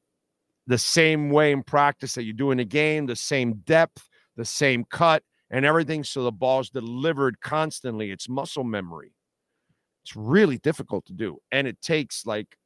the 0.67 0.79
same 0.79 1.31
way 1.31 1.53
in 1.53 1.63
practice 1.63 2.15
that 2.15 2.25
you 2.25 2.35
do 2.35 2.51
in 2.51 2.61
a 2.61 2.65
game, 2.65 3.07
the 3.07 3.17
same 3.17 3.55
depth, 3.65 4.09
the 4.37 4.45
same 4.45 4.85
cut, 4.85 5.23
and 5.51 5.65
everything. 5.65 6.05
So 6.05 6.23
the 6.23 6.31
ball's 6.31 6.71
delivered 6.71 7.41
constantly. 7.41 8.11
It's 8.11 8.29
muscle 8.29 8.63
memory. 8.63 9.15
It's 10.05 10.15
really 10.15 10.59
difficult 10.59 11.07
to 11.07 11.15
do. 11.15 11.39
And 11.51 11.67
it 11.67 11.81
takes 11.81 12.27
like 12.27 12.57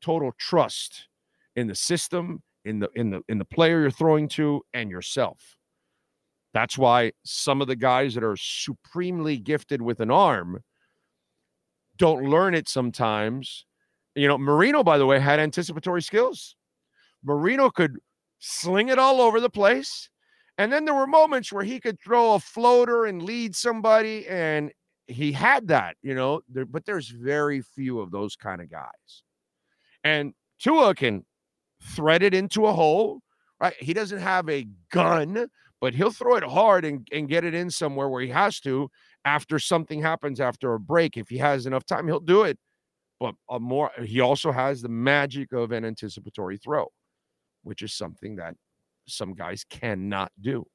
total 0.00 0.32
trust 0.38 1.08
in 1.56 1.66
the 1.66 1.74
system, 1.74 2.42
in 2.64 2.78
the 2.78 2.88
in 2.94 3.10
the 3.10 3.20
in 3.28 3.38
the 3.38 3.44
player 3.44 3.80
you're 3.80 3.90
throwing 3.90 4.28
to, 4.28 4.62
and 4.72 4.90
yourself. 4.90 5.56
That's 6.54 6.78
why 6.78 7.12
some 7.24 7.60
of 7.60 7.68
the 7.68 7.76
guys 7.76 8.14
that 8.14 8.24
are 8.24 8.36
supremely 8.36 9.38
gifted 9.38 9.82
with 9.82 10.00
an 10.00 10.10
arm 10.10 10.62
don't 12.00 12.24
learn 12.24 12.54
it 12.54 12.66
sometimes. 12.66 13.66
You 14.14 14.26
know, 14.26 14.38
Marino, 14.38 14.82
by 14.82 14.96
the 14.96 15.04
way, 15.04 15.20
had 15.20 15.38
anticipatory 15.38 16.00
skills. 16.00 16.56
Marino 17.22 17.68
could 17.68 17.98
sling 18.38 18.88
it 18.88 18.98
all 18.98 19.20
over 19.20 19.38
the 19.38 19.50
place. 19.50 20.08
And 20.56 20.72
then 20.72 20.86
there 20.86 20.94
were 20.94 21.06
moments 21.06 21.52
where 21.52 21.62
he 21.62 21.78
could 21.78 22.00
throw 22.00 22.34
a 22.34 22.40
floater 22.40 23.04
and 23.04 23.22
lead 23.22 23.54
somebody, 23.54 24.26
and 24.28 24.72
he 25.06 25.30
had 25.30 25.68
that, 25.68 25.96
you 26.02 26.14
know, 26.14 26.40
there, 26.48 26.64
but 26.64 26.86
there's 26.86 27.08
very 27.08 27.60
few 27.60 28.00
of 28.00 28.10
those 28.10 28.34
kind 28.34 28.62
of 28.62 28.70
guys. 28.70 29.22
And 30.02 30.32
Tua 30.58 30.94
can 30.94 31.24
thread 31.82 32.22
it 32.22 32.34
into 32.34 32.66
a 32.66 32.72
hole, 32.72 33.20
right? 33.60 33.74
He 33.78 33.92
doesn't 33.92 34.18
have 34.20 34.48
a 34.48 34.66
gun, 34.90 35.48
but 35.80 35.94
he'll 35.94 36.10
throw 36.10 36.36
it 36.36 36.44
hard 36.44 36.84
and, 36.84 37.06
and 37.12 37.28
get 37.28 37.44
it 37.44 37.54
in 37.54 37.70
somewhere 37.70 38.08
where 38.08 38.22
he 38.22 38.28
has 38.28 38.60
to 38.60 38.90
after 39.24 39.58
something 39.58 40.02
happens 40.02 40.40
after 40.40 40.74
a 40.74 40.80
break. 40.80 41.16
If 41.16 41.28
he 41.28 41.38
has 41.38 41.66
enough 41.66 41.84
time, 41.86 42.06
he'll 42.06 42.20
do 42.20 42.42
it. 42.44 42.58
but 43.20 43.34
a 43.50 43.60
more 43.60 43.90
he 44.04 44.20
also 44.20 44.52
has 44.52 44.82
the 44.82 44.88
magic 44.90 45.52
of 45.52 45.72
an 45.72 45.84
anticipatory 45.86 46.58
throw, 46.58 46.88
which 47.64 47.82
is 47.82 47.94
something 47.94 48.36
that 48.36 48.56
some 49.08 49.34
guys 49.34 49.64
cannot 49.70 50.32
do. 50.40 50.66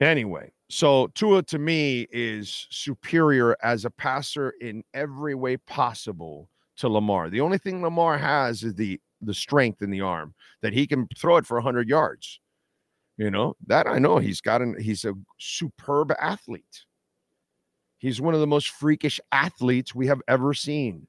Anyway, 0.00 0.50
so 0.68 1.06
Tua 1.14 1.42
to 1.44 1.58
me 1.58 2.06
is 2.10 2.66
superior 2.70 3.56
as 3.62 3.84
a 3.84 3.90
passer 3.90 4.50
in 4.60 4.82
every 4.94 5.34
way 5.34 5.56
possible 5.58 6.48
to 6.76 6.88
Lamar. 6.88 7.30
The 7.30 7.40
only 7.40 7.58
thing 7.58 7.82
Lamar 7.82 8.18
has 8.18 8.62
is 8.64 8.74
the 8.74 9.00
the 9.24 9.34
strength 9.34 9.82
in 9.82 9.90
the 9.90 10.00
arm 10.00 10.34
that 10.62 10.72
he 10.72 10.84
can 10.86 11.06
throw 11.16 11.36
it 11.36 11.46
for 11.46 11.56
100 11.56 11.88
yards. 11.88 12.40
You 13.18 13.30
know, 13.30 13.56
that 13.66 13.86
I 13.86 13.98
know 13.98 14.18
he's 14.18 14.40
got 14.40 14.62
an 14.62 14.76
he's 14.80 15.04
a 15.04 15.14
superb 15.38 16.12
athlete. 16.18 16.84
He's 17.98 18.20
one 18.20 18.34
of 18.34 18.40
the 18.40 18.46
most 18.46 18.70
freakish 18.70 19.20
athletes 19.30 19.94
we 19.94 20.06
have 20.08 20.20
ever 20.26 20.54
seen, 20.54 21.06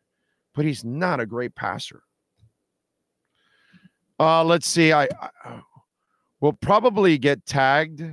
but 0.53 0.65
he's 0.65 0.83
not 0.83 1.19
a 1.19 1.25
great 1.25 1.55
passer. 1.55 2.03
Uh 4.19 4.43
let's 4.43 4.67
see. 4.67 4.93
I, 4.93 5.07
I 5.43 5.61
will 6.39 6.53
probably 6.53 7.17
get 7.17 7.45
tagged 7.45 8.03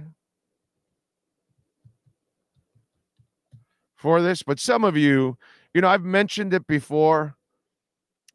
for 3.97 4.23
this, 4.23 4.43
but 4.43 4.59
some 4.59 4.85
of 4.85 4.97
you, 4.97 5.37
you 5.75 5.81
know, 5.81 5.89
I've 5.89 6.05
mentioned 6.05 6.55
it 6.55 6.67
before. 6.67 7.35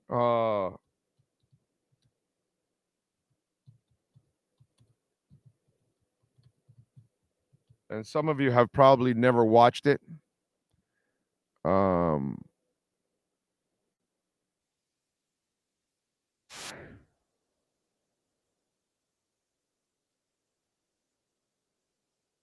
Uh 0.09 0.71
and 7.96 8.06
some 8.06 8.30
of 8.30 8.40
you 8.40 8.52
have 8.52 8.72
probably 8.74 9.14
never 9.14 9.46
watched 9.46 9.88
it. 9.88 10.02
Um, 11.66 12.38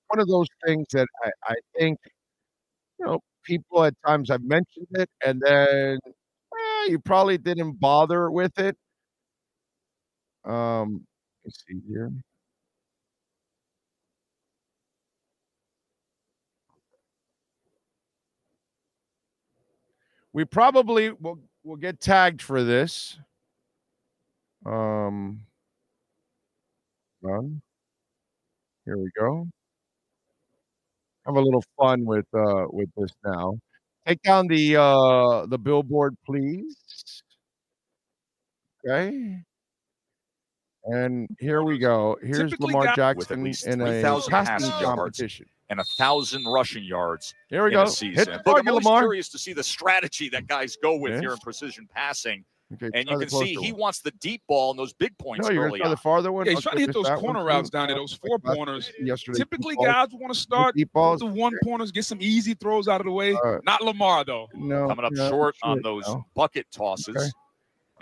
one 0.09 0.21
of 0.21 0.29
those 0.29 0.47
things 0.67 0.87
that 0.93 1.07
I, 1.25 1.31
I 1.53 1.55
think, 1.79 1.99
you 2.99 3.07
know, 3.07 3.21
people 3.45 3.85
at 3.85 3.95
times 4.07 4.31
I've 4.31 4.45
mentioned 4.45 4.87
it, 4.93 5.09
and 5.25 5.41
then 5.45 5.99
eh, 6.07 6.87
you 6.91 6.99
probably 7.01 7.39
didn't 7.39 7.81
bother 7.81 8.31
with 8.31 8.59
it. 8.59 8.77
Um, 10.45 11.07
let's 11.45 11.65
see 11.67 11.81
here. 11.89 12.11
We 20.33 20.45
probably 20.45 21.11
will 21.13 21.39
will 21.65 21.77
get 21.77 22.01
tagged 22.01 22.43
for 22.43 22.63
this. 22.65 23.19
Um, 24.65 25.41
done. 27.23 27.61
Here 28.85 28.97
we 28.99 29.11
go. 29.19 29.47
Have 31.27 31.37
a 31.37 31.41
little 31.41 31.63
fun 31.79 32.05
with 32.05 32.27
uh 32.35 32.65
with 32.71 32.89
this 32.97 33.13
now. 33.25 33.59
Take 34.07 34.23
down 34.23 34.47
the 34.49 34.77
uh 34.77 35.47
the 35.47 35.59
billboard, 35.59 36.17
please. 36.27 36.77
Okay. 38.85 39.39
And 40.85 41.29
here 41.39 41.63
we 41.63 41.79
go. 41.79 42.19
Here's 42.21 42.39
Typically 42.51 42.67
Lamar 42.73 42.85
got- 42.87 42.97
Jackson 42.97 43.45
least 43.45 43.69
in 43.69 43.81
a 43.81 43.87
3,000 43.87 44.31
passing 44.33 44.53
passing 44.53 44.71
yards. 44.71 44.85
competition. 44.85 45.47
And 45.73 45.81
a 45.81 45.85
thousand 45.97 46.45
rushing 46.45 46.85
yards 46.85 47.35
Here 47.49 47.63
we 47.65 47.69
in 47.71 47.73
go. 47.75 47.83
a 47.83 47.87
Hit 47.91 48.27
the 48.27 48.43
Look, 48.47 48.59
I'm 48.61 48.69
always 48.69 48.85
Lamar. 48.85 49.01
curious 49.01 49.29
to 49.31 49.39
see 49.39 49.53
the 49.55 49.65
strategy 49.65 50.29
that 50.29 50.47
guys 50.47 50.77
go 50.83 50.97
with 50.97 51.19
here 51.19 51.33
in 51.33 51.39
precision 51.39 51.89
passing. 51.93 52.45
Okay, 52.75 52.89
And 52.95 53.07
you 53.09 53.19
can 53.19 53.29
see 53.29 53.55
closer 53.55 53.61
he 53.67 53.73
one. 53.73 53.81
wants 53.81 54.01
the 54.01 54.11
deep 54.13 54.41
ball 54.49 54.71
and 54.71 54.79
those 54.79 54.93
big 54.95 55.17
points 55.19 55.47
No, 55.47 55.53
you're 55.53 55.65
gonna 55.65 55.73
early 55.73 55.81
try 55.81 55.89
the 55.91 55.97
farther 55.97 56.31
one. 56.33 56.47
Yeah, 56.47 56.53
he's 56.53 56.63
trying 56.63 56.77
to 56.77 56.81
hit 56.83 56.93
those 56.95 57.05
that 57.05 57.21
one, 57.21 57.35
corner 57.35 57.45
routes 57.45 57.69
down 57.71 57.89
there, 57.89 57.97
those 57.97 58.15
four 58.15 58.39
last 58.43 58.57
pointers. 58.57 58.93
Yesterday, 58.99 59.39
Typically, 59.39 59.77
guys 59.77 60.09
want 60.13 60.33
to 60.33 60.39
start 60.39 60.75
deep 60.75 60.89
with 60.89 60.93
balls. 60.95 61.21
the 61.21 61.27
one 61.27 61.53
pointers, 61.65 61.91
get 61.93 62.05
some 62.07 62.19
easy 62.23 62.55
throws 62.55 62.89
out 62.89 63.01
of 63.01 63.05
the 63.07 63.13
way. 63.13 63.35
Uh, 63.45 63.59
Not 63.65 63.83
Lamar 63.83 64.25
though. 64.25 64.49
no, 64.55 64.89
Coming 64.89 65.05
up 65.05 65.13
no, 65.13 65.29
short 65.29 65.55
on 65.63 65.83
those 65.83 66.05
no. 66.07 66.25
bucket 66.35 66.67
tosses. 66.71 67.15
Okay. 67.15 67.27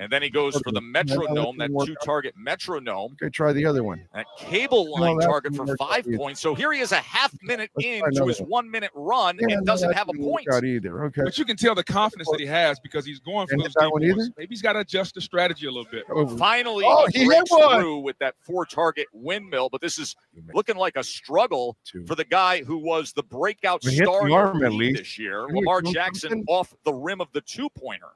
And 0.00 0.10
then 0.10 0.22
he 0.22 0.30
goes 0.30 0.54
for 0.56 0.72
the 0.72 0.78
Okay. 0.80 0.86
That 0.92 1.06
metronome, 1.06 1.58
that 1.58 1.70
two 1.84 1.94
target 2.02 2.34
metronome, 2.36 3.12
Okay, 3.22 3.28
try 3.30 3.52
the 3.52 3.66
other 3.66 3.84
one. 3.84 4.02
that 4.14 4.24
cable 4.38 4.90
line 4.98 5.18
that 5.18 5.26
target 5.26 5.54
for 5.54 5.76
five 5.76 6.06
points. 6.16 6.40
So 6.40 6.54
here 6.54 6.72
he 6.72 6.80
is 6.80 6.92
a 6.92 6.96
half 6.96 7.34
minute 7.42 7.70
Let's 7.76 7.86
into 7.86 8.26
his 8.26 8.40
one. 8.40 8.48
one 8.48 8.70
minute 8.70 8.90
run 8.94 9.36
Yeah, 9.40 9.58
and 9.58 9.66
doesn't 9.66 9.88
that 9.90 9.94
have 9.96 10.08
a 10.08 10.14
point. 10.14 10.46
either. 10.64 11.04
Okay. 11.04 11.20
But 11.22 11.36
you 11.38 11.44
can 11.44 11.56
tell 11.56 11.74
the 11.74 11.84
confidence 11.84 12.28
that 12.30 12.40
he 12.40 12.46
has 12.46 12.80
because 12.80 13.04
he's 13.04 13.20
going 13.20 13.46
for 13.46 13.56
Didn't 13.56 13.64
those 13.64 13.66
hit 13.68 13.74
that 13.74 13.84
deep 13.86 13.92
one 13.92 14.02
points. 14.02 14.24
either? 14.24 14.34
Maybe 14.38 14.48
he's 14.48 14.62
got 14.62 14.72
to 14.72 14.78
adjust 14.80 15.14
the 15.14 15.20
strategy 15.20 15.66
a 15.66 15.70
little 15.70 15.90
bit. 15.90 16.04
Oh, 16.10 16.26
Finally, 16.38 16.84
Oh, 16.88 17.06
he 17.12 17.18
he 17.20 17.24
hit 17.26 17.28
breaks 17.28 17.50
one. 17.50 17.80
through 17.80 17.98
with 17.98 18.18
that 18.20 18.34
four 18.40 18.64
target 18.64 19.06
windmill, 19.12 19.68
but 19.68 19.82
this 19.82 19.98
is 19.98 20.16
looking 20.54 20.76
like 20.76 20.96
a 20.96 21.04
struggle 21.04 21.76
two. 21.84 22.06
for 22.06 22.14
the 22.14 22.24
guy 22.24 22.62
who 22.64 22.78
was 22.78 23.12
the 23.12 23.22
breakout 23.22 23.82
But 23.82 23.90
he 23.92 23.98
hit 23.98 24.06
the 24.06 24.12
star 24.12 24.22
in 24.22 24.28
the 24.30 24.34
arm 24.34 24.76
league 24.78 24.96
this 24.96 25.18
year, 25.18 25.46
Lamar 25.48 25.82
Jackson 25.82 26.42
off 26.48 26.74
the 26.84 26.92
rim 26.94 27.20
of 27.20 27.28
the 27.32 27.42
two 27.42 27.68
pointer. 27.70 28.06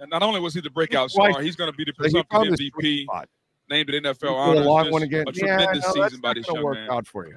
And 0.00 0.08
not 0.08 0.22
only 0.22 0.40
was 0.40 0.54
he 0.54 0.60
the 0.62 0.70
breakout 0.70 1.12
Twice. 1.12 1.32
star, 1.32 1.42
he's 1.42 1.56
going 1.56 1.70
to 1.70 1.76
be 1.76 1.84
the 1.84 1.92
So 1.92 2.04
he 2.04 2.10
presumptive 2.10 2.36
found 2.38 2.50
his 2.50 2.56
sweet 2.72 3.08
MVP, 3.08 3.28
named 3.68 3.90
at 3.94 4.02
NFL 4.02 4.46
He 4.46 4.54
put 4.54 4.58
a 4.58 4.64
long 4.64 4.90
one 4.90 5.02
again. 5.02 5.28
A 5.28 5.32
Yeah, 5.32 5.46
tremendous 5.46 5.84
no, 5.84 6.00
that's 6.00 6.12
season 6.12 6.20
by 6.22 6.32
this 6.34 6.46
gonna 6.46 6.56
young 6.60 6.64
work 6.64 6.78
man. 6.78 6.90
out 6.90 7.06
for 7.06 7.26
you. 7.28 7.36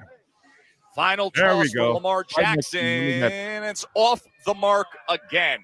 Final 0.94 1.30
There 1.34 1.56
we 1.56 1.64
toss 1.64 1.72
for. 1.72 1.92
Lamar 1.92 2.24
Right 2.36 2.46
next 2.54 2.70
to 2.70 2.78
Jackson, 2.78 2.86
you. 2.86 3.22
Look 3.22 3.32
at 3.32 3.32
and 3.32 3.64
it's 3.66 3.84
off 3.94 4.22
the 4.46 4.54
mark 4.54 4.86
again. 5.10 5.58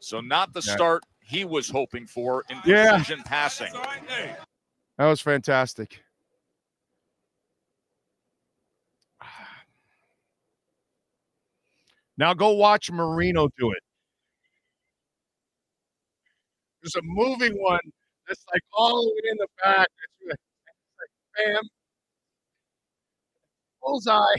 So 0.00 0.20
not 0.20 0.52
the 0.52 0.62
Yeah. 0.66 0.74
start 0.74 1.04
he 1.20 1.44
was 1.44 1.68
hoping 1.68 2.06
for 2.08 2.44
in 2.50 2.60
Yeah. 2.66 3.02
passing. 3.24 3.72
That 4.98 5.06
was 5.06 5.20
fantastic. 5.20 6.02
Now 12.16 12.32
go 12.34 12.50
watch 12.52 12.90
Marino 12.90 13.48
do 13.58 13.70
it. 13.72 13.83
There's 16.84 16.96
a 16.96 17.02
moving 17.04 17.54
one 17.62 17.80
that's 18.28 18.44
like 18.54 18.62
all 18.74 19.04
the 19.04 19.10
way 19.10 19.32
in 19.32 19.38
the 19.38 19.48
back. 19.64 19.88
It's 20.04 20.30
like, 20.30 20.40
it's 20.68 20.98
like 21.00 21.46
bam. 21.56 21.64
Bullseye. 23.82 24.38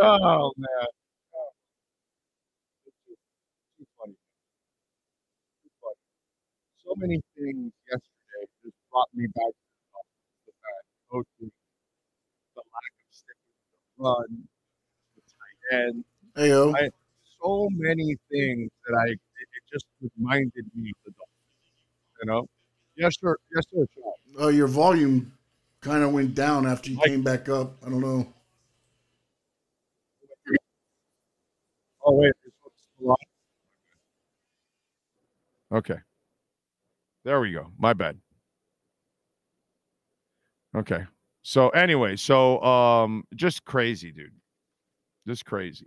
Oh 0.00 0.52
man. 0.58 0.88
Oh. 4.04 4.12
So 6.84 6.94
many 6.96 7.20
things 7.36 7.72
yesterday 7.90 8.46
just 8.64 8.76
brought 8.92 9.08
me 9.14 9.26
back 9.28 9.52
to 9.52 9.66
the 10.46 10.52
fact 10.62 10.86
coaching, 11.10 11.52
the 12.56 12.62
lack 12.62 12.94
of 13.00 13.10
sticking 13.10 13.54
the 13.72 14.04
run, 14.04 14.48
the 15.16 15.22
tight 15.22 15.78
end, 15.88 16.04
Hey 16.36 16.48
yo, 16.50 16.72
I- 16.74 16.90
so 17.42 17.68
many 17.72 18.16
things 18.30 18.70
that 18.86 18.94
I 18.94 19.06
it, 19.08 19.18
it 19.18 19.62
just 19.72 19.86
reminded 20.18 20.64
me 20.74 20.90
of 20.90 20.96
the 21.04 21.10
Dolphins. 21.12 22.20
You 22.20 22.26
know? 22.26 22.46
Yes, 22.96 23.14
sir. 23.20 23.36
Yes, 23.54 23.64
sir. 23.72 23.86
Sean. 23.94 24.42
uh, 24.44 24.48
your 24.48 24.66
volume 24.68 25.32
kind 25.80 26.02
of 26.02 26.12
went 26.12 26.34
down 26.34 26.66
after 26.66 26.90
you 26.90 26.96
Like- 26.98 27.06
came 27.06 27.22
back 27.22 27.48
up. 27.48 27.82
I 27.84 27.88
don't 27.90 28.00
know. 28.00 28.32
Oh 32.04 32.12
wait, 32.12 32.32
this 32.44 32.52
one's 32.62 32.74
still 32.94 33.10
on? 33.10 33.16
Okay. 35.78 35.98
There 37.24 37.40
we 37.40 37.52
go. 37.52 37.72
My 37.78 37.92
bad. 37.94 38.18
Okay. 40.76 41.04
So 41.42 41.70
anyway, 41.70 42.16
so 42.16 42.60
um 42.62 43.24
just 43.34 43.64
crazy, 43.64 44.12
dude. 44.12 44.32
Just 45.26 45.44
crazy. 45.44 45.86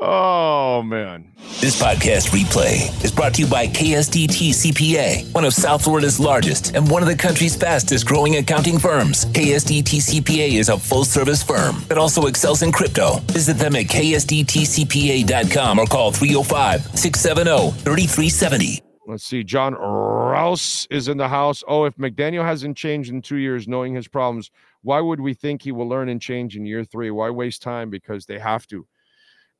Oh 0.00 0.82
man. 0.82 1.32
This 1.60 1.80
podcast 1.80 2.30
replay 2.30 3.04
is 3.04 3.12
brought 3.12 3.34
to 3.34 3.42
you 3.42 3.48
by 3.48 3.66
KSDT 3.66 4.50
CPA, 4.50 5.34
one 5.34 5.44
of 5.44 5.52
South 5.52 5.84
Florida's 5.84 6.18
largest 6.18 6.74
and 6.74 6.90
one 6.90 7.02
of 7.02 7.08
the 7.08 7.14
country's 7.14 7.54
fastest 7.54 8.06
growing 8.06 8.36
accounting 8.36 8.78
firms. 8.78 9.26
KSDT 9.26 10.22
CPA 10.22 10.54
is 10.54 10.70
a 10.70 10.78
full 10.78 11.04
service 11.04 11.42
firm 11.42 11.76
that 11.88 11.98
also 11.98 12.26
excels 12.26 12.62
in 12.62 12.72
crypto. 12.72 13.18
Visit 13.32 13.58
them 13.58 13.76
at 13.76 13.86
ksdtcpa.com 13.86 15.78
or 15.78 15.86
call 15.86 16.12
305 16.12 16.98
670 16.98 17.70
3370. 17.82 18.89
Let's 19.06 19.24
see. 19.24 19.42
John 19.42 19.74
Rouse 19.74 20.86
is 20.90 21.08
in 21.08 21.16
the 21.16 21.28
house. 21.28 21.64
Oh, 21.66 21.84
if 21.84 21.96
McDaniel 21.96 22.44
hasn't 22.44 22.76
changed 22.76 23.10
in 23.10 23.22
two 23.22 23.36
years, 23.36 23.66
knowing 23.66 23.94
his 23.94 24.06
problems, 24.06 24.50
why 24.82 25.00
would 25.00 25.20
we 25.20 25.34
think 25.34 25.62
he 25.62 25.72
will 25.72 25.88
learn 25.88 26.08
and 26.08 26.20
change 26.20 26.56
in 26.56 26.66
year 26.66 26.84
three? 26.84 27.10
Why 27.10 27.30
waste 27.30 27.62
time? 27.62 27.90
Because 27.90 28.26
they 28.26 28.38
have 28.38 28.66
to. 28.68 28.86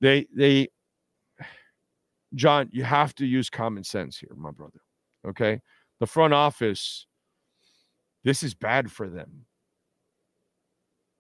They 0.00 0.26
they 0.34 0.68
John, 2.34 2.68
you 2.70 2.84
have 2.84 3.14
to 3.16 3.26
use 3.26 3.50
common 3.50 3.84
sense 3.84 4.18
here, 4.18 4.34
my 4.36 4.50
brother. 4.50 4.80
Okay. 5.26 5.60
The 5.98 6.06
front 6.06 6.32
office, 6.32 7.06
this 8.24 8.42
is 8.42 8.54
bad 8.54 8.90
for 8.90 9.08
them. 9.08 9.46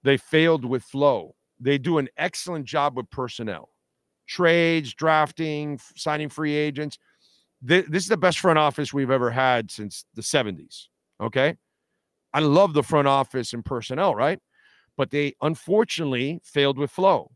They 0.02 0.16
failed 0.16 0.64
with 0.64 0.82
Flo. 0.82 1.34
They 1.58 1.76
do 1.76 1.98
an 1.98 2.08
excellent 2.16 2.64
job 2.64 2.96
with 2.96 3.10
personnel, 3.10 3.70
trades, 4.26 4.94
drafting, 4.94 5.78
signing 5.96 6.30
free 6.30 6.54
agents. 6.54 6.98
Th- 7.66 7.86
This 7.86 8.04
is 8.04 8.08
the 8.08 8.16
best 8.16 8.38
front 8.38 8.58
office 8.58 8.92
we've 8.92 9.10
ever 9.10 9.30
had 9.30 9.70
since 9.70 10.04
the 10.14 10.22
70s. 10.22 10.86
Okay. 11.20 11.56
I 12.32 12.40
love 12.40 12.74
the 12.74 12.82
front 12.82 13.08
office 13.08 13.52
and 13.52 13.64
personnel, 13.64 14.14
right? 14.14 14.38
But 14.96 15.10
they 15.10 15.34
unfortunately 15.42 16.40
failed 16.44 16.78
with 16.78 16.90
Flo. 16.90 17.32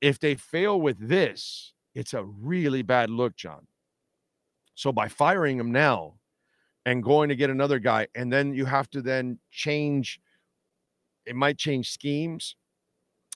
If 0.00 0.18
they 0.18 0.34
fail 0.34 0.80
with 0.80 0.98
this, 0.98 1.72
it's 1.94 2.14
a 2.14 2.24
really 2.24 2.82
bad 2.82 3.10
look, 3.10 3.36
John. 3.36 3.66
So 4.74 4.92
by 4.92 5.08
firing 5.08 5.58
him 5.58 5.72
now 5.72 6.14
and 6.84 7.02
going 7.02 7.28
to 7.28 7.36
get 7.36 7.50
another 7.50 7.78
guy, 7.78 8.08
and 8.14 8.32
then 8.32 8.52
you 8.54 8.64
have 8.64 8.90
to 8.90 9.02
then 9.02 9.38
change, 9.50 10.20
it 11.24 11.36
might 11.36 11.58
change 11.58 11.90
schemes. 11.90 12.56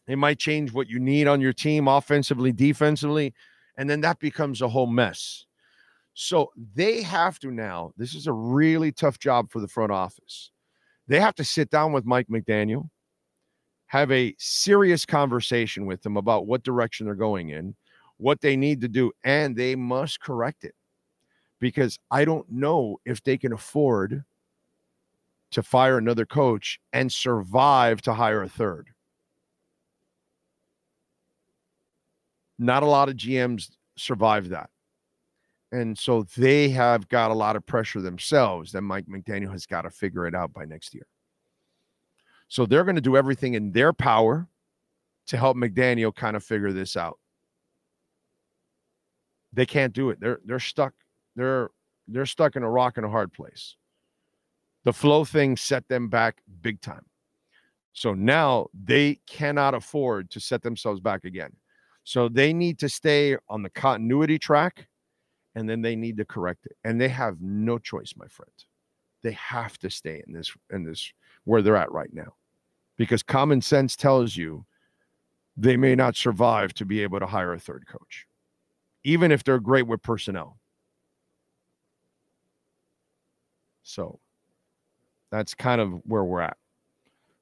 It 0.09 0.19
might 0.19 0.39
change 0.39 0.73
what 0.73 0.89
you 0.89 0.99
need 0.99 1.27
on 1.27 1.41
your 1.41 1.53
team 1.53 1.89
offensively, 1.89 2.53
defensively, 2.53 3.35
and 3.77 3.89
then 3.91 4.01
that 4.03 4.19
becomes 4.21 4.63
a 4.63 4.69
whole 4.69 4.87
mess. 4.87 5.46
So 6.19 6.51
they 6.75 7.03
have 7.03 7.39
to 7.41 7.51
now, 7.51 7.93
this 7.99 8.15
is 8.15 8.27
a 8.27 8.33
really 8.33 8.91
tough 8.91 9.19
job 9.19 9.51
for 9.51 9.61
the 9.61 9.69
front 9.69 9.93
office. 9.93 10.51
They 11.09 11.21
have 11.21 11.35
to 11.35 11.45
sit 11.45 11.69
down 11.69 11.93
with 11.93 12.07
Mike 12.07 12.29
McDaniel, 12.29 12.89
have 13.89 14.11
a 14.11 14.35
serious 14.39 15.05
conversation 15.05 15.85
with 15.85 16.01
them 16.01 16.17
about 16.17 16.47
what 16.47 16.63
direction 16.63 17.05
they're 17.05 17.15
going 17.15 17.51
in, 17.51 17.77
what 18.17 18.41
they 18.41 18.57
need 18.57 18.81
to 18.81 18.89
do, 18.89 19.13
and 19.25 19.55
they 19.55 19.77
must 19.77 20.19
correct 20.19 20.65
it 20.65 20.75
because 21.61 21.99
I 22.11 22.25
don't 22.25 22.51
know 22.51 22.97
if 23.05 23.23
they 23.23 23.37
can 23.37 23.53
afford 23.53 24.25
to 25.51 25.63
fire 25.63 25.99
another 25.99 26.25
coach 26.25 26.81
and 26.95 27.13
survive 27.13 28.01
to 28.03 28.15
hire 28.15 28.43
a 28.43 28.49
third. 28.49 28.89
Not 32.59 32.83
a 32.83 32.87
lot 32.87 33.11
of 33.11 33.17
GMs 33.17 33.71
survive 33.99 34.49
that. 34.49 34.71
And 35.77 35.99
so 35.99 36.23
they 36.39 36.71
have 36.71 37.07
got 37.11 37.31
a 37.31 37.35
lot 37.35 37.55
of 37.55 37.67
pressure 37.67 38.01
themselves 38.01 38.73
that 38.73 38.81
Mike 38.81 39.05
McDaniel 39.09 39.53
has 39.53 39.67
got 39.67 39.83
to 39.83 39.91
figure 39.91 40.27
it 40.27 40.35
out 40.35 40.51
by 40.55 40.65
next 40.65 40.95
year. 40.95 41.07
So 42.49 42.65
they're 42.65 42.85
going 42.85 42.97
to 42.97 43.03
do 43.03 43.15
everything 43.15 43.53
in 43.53 43.73
their 43.73 43.93
power 43.93 44.49
to 45.27 45.37
help 45.37 45.55
McDaniel 45.55 46.15
kind 46.15 46.35
of 46.35 46.43
figure 46.43 46.73
this 46.73 46.97
out. 46.97 47.19
They 49.53 49.67
can't 49.67 49.93
do 49.93 50.09
it. 50.09 50.19
They're 50.19 50.41
they're 50.47 50.59
stuck. 50.59 50.95
They're 51.35 51.69
they're 52.09 52.25
stuck 52.25 52.57
in 52.57 52.63
a 52.63 52.71
rock 52.71 52.97
and 52.97 53.05
a 53.05 53.11
hard 53.11 53.35
place. 53.35 53.77
The 54.85 54.95
Flo 54.95 55.27
thing 55.27 55.59
set 55.59 55.87
them 55.89 56.09
back 56.09 56.39
big 56.63 56.81
time. 56.81 57.05
So 57.93 58.15
now 58.15 58.69
they 58.73 59.21
cannot 59.27 59.75
afford 59.75 60.31
to 60.31 60.41
set 60.41 60.63
themselves 60.63 61.03
back 61.03 61.25
again. 61.25 61.53
So 62.05 62.31
they 62.31 62.55
need 62.55 62.79
to 62.79 62.89
stay 62.89 63.37
on 63.51 63.63
the 63.63 63.71
continuity 63.71 64.39
track 64.39 64.89
and 65.57 65.69
then 65.69 65.81
they 65.81 65.97
need 65.97 66.19
to 66.19 66.25
correct 66.25 66.67
it. 66.67 66.77
And 66.85 67.01
they 67.01 67.09
have 67.09 67.41
no 67.41 67.79
choice, 67.79 68.13
my 68.15 68.29
friend. 68.29 68.53
They 69.23 69.33
have 69.33 69.79
to 69.79 69.91
stay 69.91 70.23
in 70.25 70.33
this 70.33 70.53
in 70.71 70.85
this 70.85 71.13
where 71.45 71.63
they're 71.63 71.77
at 71.77 71.91
right 71.91 72.13
now. 72.13 72.35
Because 72.97 73.23
common 73.23 73.61
sense 73.61 73.97
tells 73.97 74.37
you 74.37 74.65
they 75.57 75.77
may 75.77 75.95
not 75.95 76.15
survive 76.15 76.75
to 76.75 76.85
be 76.85 77.03
able 77.03 77.19
to 77.19 77.27
hire 77.27 77.55
a 77.55 77.59
third 77.59 77.87
coach, 77.89 78.27
even 79.03 79.33
if 79.33 79.43
they're 79.43 79.59
great 79.59 79.87
with 79.87 80.03
personnel. 80.03 80.59
So 83.83 84.21
that's 85.31 85.55
kind 85.55 85.81
of 85.81 85.95
where 86.05 86.25
we're 86.25 86.43
at. 86.43 86.59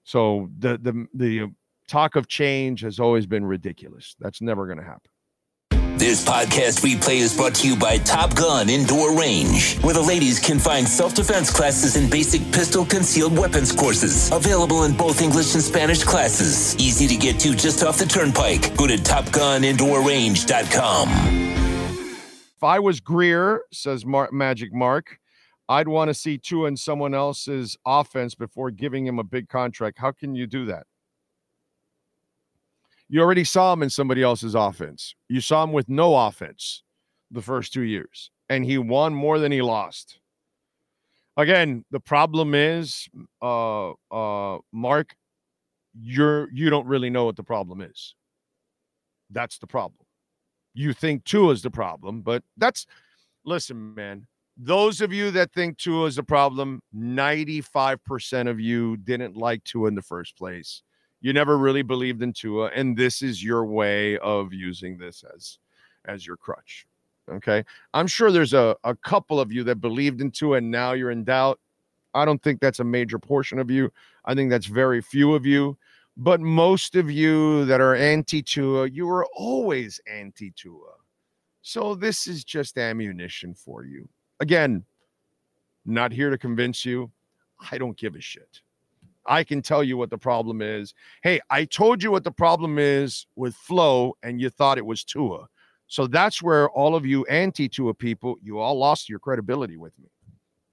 So 0.05 0.49
the 0.59 0.79
the 0.79 1.07
the 1.15 1.53
talk 1.89 2.15
of 2.15 2.29
change 2.29 2.81
has 2.83 3.01
always 3.01 3.27
been 3.27 3.45
ridiculous. 3.45 4.15
That's 4.21 4.41
never 4.41 4.67
going 4.67 4.79
to 4.79 4.85
happen. 4.85 5.11
This 6.05 6.21
podcast 6.23 6.83
replay 6.83 7.17
is 7.17 7.35
brought 7.35 7.55
to 7.55 7.67
you 7.67 7.77
by 7.77 7.97
Top 7.97 8.35
Gun 8.35 8.69
Indoor 8.69 9.19
Range, 9.19 9.79
where 9.79 9.95
the 9.95 10.03
ladies 10.03 10.39
can 10.39 10.59
find 10.59 10.87
self 10.87 11.15
defense 11.15 11.51
classes 11.51 11.97
and 11.97 12.11
basic 12.11 12.43
pistol 12.53 12.85
concealed 12.85 13.39
weapons 13.39 13.73
courses. 13.73 14.31
Available 14.31 14.85
in 14.85 14.95
both 14.95 15.23
English 15.23 15.55
and 15.55 15.65
Spanish 15.65 16.05
classes. 16.05 16.77
Easy 16.77 17.07
to 17.07 17.17
get 17.17 17.41
to 17.41 17.55
just 17.55 17.83
off 17.83 17.97
the 17.97 18.05
turnpike. 18.05 18.77
Go 18.77 18.87
to 18.87 18.99
TopGunIndoorRange.com. 18.99 21.09
If 22.55 22.63
I 22.63 22.81
was 22.81 23.01
Grier, 23.01 23.63
says 23.73 24.05
Mar- 24.05 24.29
Magic 24.31 24.75
Mark, 24.75 25.17
I'd 25.71 25.89
want 25.89 26.09
to 26.09 26.15
see 26.15 26.37
Tua 26.37 26.69
in 26.69 26.77
someone 26.77 27.15
else's 27.15 27.79
offense 27.87 28.35
before 28.35 28.71
giving 28.71 29.07
him 29.07 29.19
a 29.19 29.25
big 29.25 29.49
contract. 29.49 30.01
How 30.01 30.13
can 30.13 30.35
you 30.35 30.47
do 30.47 30.67
that? 30.67 30.85
You 33.15 33.21
already 33.21 33.45
saw 33.45 33.73
him 33.73 33.85
in 33.85 33.91
somebody 33.91 34.25
else's 34.25 34.57
offense. 34.57 35.15
You 35.29 35.41
saw 35.41 35.63
him 35.63 35.71
with 35.71 35.89
no 35.89 36.17
offense 36.17 36.83
the 37.31 37.43
first 37.43 37.73
two 37.73 37.83
years, 37.83 38.33
and 38.49 38.65
he 38.65 38.77
won 38.77 39.15
more 39.15 39.39
than 39.39 39.53
he 39.53 39.63
lost. 39.63 40.19
Again, 41.37 41.85
the 41.93 42.01
problem 42.01 42.57
is, 42.57 43.09
uh, 43.41 43.93
uh, 44.11 44.59
Mark, 44.73 45.15
you're 45.97 46.53
you 46.53 46.71
don't 46.71 46.89
really 46.89 47.09
know 47.09 47.25
what 47.25 47.37
the 47.37 47.45
problem 47.45 47.83
is. 47.83 48.17
That's 49.31 49.59
the 49.59 49.69
problem. 49.69 50.05
You 50.75 50.93
think 50.93 51.23
Tua 51.23 51.53
is 51.53 51.63
the 51.63 51.71
problem, 51.71 52.21
but 52.23 52.43
that's 52.57 52.85
listen, 53.45 53.95
man. 53.95 54.27
Those 54.57 55.01
of 55.01 55.13
you 55.13 55.31
that 55.31 55.53
think 55.53 55.79
Tua 55.79 56.07
is 56.07 56.17
the 56.17 56.25
problem, 56.25 56.81
95% 56.93 58.51
of 58.51 58.59
you 58.59 58.97
didn't 58.97 59.37
like 59.37 59.63
Tua 59.63 59.87
in 59.87 59.95
the 59.95 60.03
first 60.03 60.37
place 60.37 60.83
you 61.25 61.33
never 61.33 61.57
really 61.57 61.81
believed 61.81 62.23
in 62.23 62.35
Tua, 62.35 62.71
and 62.75 62.95
this 62.95 63.23
is 63.23 63.43
your 63.43 63.65
way 63.65 64.19
of 64.19 64.53
using 64.53 64.99
this 64.99 65.25
as 65.35 65.59
as 66.05 66.27
your 66.27 66.37
crutch. 66.37 66.87
Okay. 67.33 67.65
I'm 67.95 68.07
sure 68.07 68.31
there's 68.31 68.53
a, 68.53 68.77
a 68.85 68.95
couple 68.95 69.41
of 69.41 69.51
you 69.51 69.65
that 69.65 69.77
believed 69.77 70.21
in 70.21 70.31
Tua 70.31 70.59
and 70.59 70.71
now 70.71 70.93
you're 70.93 71.11
in 71.11 71.25
doubt. 71.25 71.59
I 72.13 72.27
don't 72.27 72.43
think 72.43 72.61
that's 72.61 72.81
a 72.81 72.85
major 72.85 73.19
portion 73.19 73.59
of 73.59 73.71
you. 73.71 73.91
I 74.27 74.35
think 74.35 74.51
that's 74.51 74.67
very 74.67 75.01
few 75.01 75.35
of 75.35 75.47
you. 75.47 75.79
But 76.19 76.43
most 76.43 76.95
of 76.95 77.11
you 77.11 77.65
that 77.65 77.81
are 77.81 77.97
anti 77.97 78.43
Tua, 78.43 78.91
you 78.91 79.07
were 79.07 79.25
always 79.35 79.99
anti 80.07 80.51
Tua. 80.51 80.93
So 81.63 81.95
this 81.95 82.27
is 82.27 82.45
just 82.45 82.77
ammunition 82.77 83.55
for 83.55 83.87
you. 83.87 84.07
Again, 84.41 84.85
not 85.87 86.13
here 86.13 86.29
to 86.29 86.37
convince 86.37 86.85
you. 86.85 87.11
I 87.73 87.79
don't 87.79 87.97
give 87.97 88.15
a 88.15 88.21
shit. 88.21 88.61
I 89.27 89.45
can 89.45 89.63
tell 89.63 89.83
you 89.83 89.97
what 89.97 90.11
the 90.11 90.19
problem 90.19 90.61
is. 90.61 90.95
Hey, 91.23 91.41
I 91.51 91.65
told 91.65 92.03
you 92.03 92.11
what 92.11 92.25
the 92.25 92.33
problem 92.33 92.79
is 92.79 93.27
with 93.37 93.55
Flo, 93.55 94.17
and 94.23 94.41
you 94.41 94.51
thought 94.51 94.79
it 94.79 94.87
was 94.87 95.05
Tua. 95.05 95.47
So 95.87 96.07
that's 96.07 96.43
where 96.43 96.71
all 96.71 96.95
of 96.95 97.07
you 97.07 97.25
anti 97.27 97.69
Tua 97.69 97.95
people, 97.95 98.37
you 98.43 98.59
all 98.59 98.77
lost 98.77 99.09
your 99.09 99.19
credibility 99.19 99.77
with 99.77 99.93
me. 99.99 100.09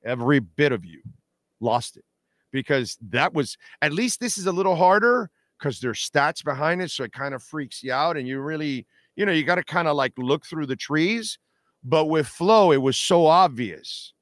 Every 0.03 0.39
bit 0.39 0.71
of 0.71 0.85
you 0.85 1.01
lost 1.59 1.97
it 1.97 2.05
because 2.51 2.97
that 3.09 3.33
was 3.33 3.57
at 3.81 3.93
least 3.93 4.19
this 4.19 4.37
is 4.37 4.47
a 4.47 4.51
little 4.51 4.75
harder 4.75 5.29
because 5.59 5.79
there's 5.79 6.09
stats 6.09 6.43
behind 6.43 6.81
it. 6.81 6.91
So 6.91 7.03
it 7.03 7.13
kind 7.13 7.33
of 7.33 7.43
freaks 7.43 7.83
you 7.83 7.93
out, 7.93 8.17
and 8.17 8.27
you 8.27 8.39
really, 8.41 8.85
you 9.15 9.25
know, 9.25 9.31
you 9.31 9.43
got 9.43 9.55
to 9.55 9.63
kind 9.63 9.87
of 9.87 9.95
like 9.95 10.13
look 10.17 10.45
through 10.45 10.65
the 10.65 10.75
trees. 10.75 11.37
But 11.83 12.05
with 12.05 12.27
Flo, 12.27 12.71
it 12.71 12.81
was 12.81 12.97
so 12.97 13.25
obvious. 13.25 14.13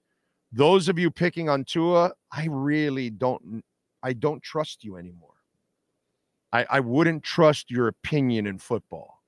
Those 0.52 0.90
of 0.90 0.98
you 0.98 1.12
picking 1.12 1.50
on 1.50 1.66
Tua, 1.66 2.12
I 2.32 2.48
really 2.50 3.10
don't 3.10 3.64
I 4.04 4.14
don't 4.14 4.42
trust 4.42 4.84
you 4.84 4.98
anymore. 4.98 5.34
I, 6.52 6.66
I 6.70 6.80
wouldn't 6.80 7.24
trust 7.24 7.70
your 7.70 7.88
opinion 7.88 8.48
in 8.48 8.58
football. 8.58 9.22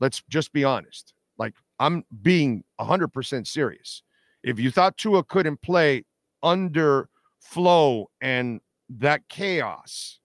Let's 0.00 0.22
just 0.28 0.52
be 0.52 0.64
honest. 0.64 1.14
Like, 1.38 1.54
I'm 1.78 2.04
being 2.22 2.64
100% 2.80 3.46
serious. 3.46 4.02
If 4.42 4.58
you 4.58 4.70
thought 4.70 4.96
Tua 4.96 5.22
couldn't 5.24 5.60
play 5.62 6.04
under 6.42 7.08
Flo 7.40 8.10
and 8.20 8.60
that 8.88 9.28
chaos, 9.28 10.18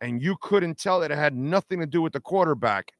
and 0.00 0.22
you 0.22 0.36
couldn't 0.40 0.78
tell 0.78 1.00
that 1.00 1.10
it 1.10 1.16
had 1.16 1.34
nothing 1.34 1.80
to 1.80 1.86
do 1.86 2.02
with 2.02 2.12
the 2.12 2.20
quarterback, 2.20 2.92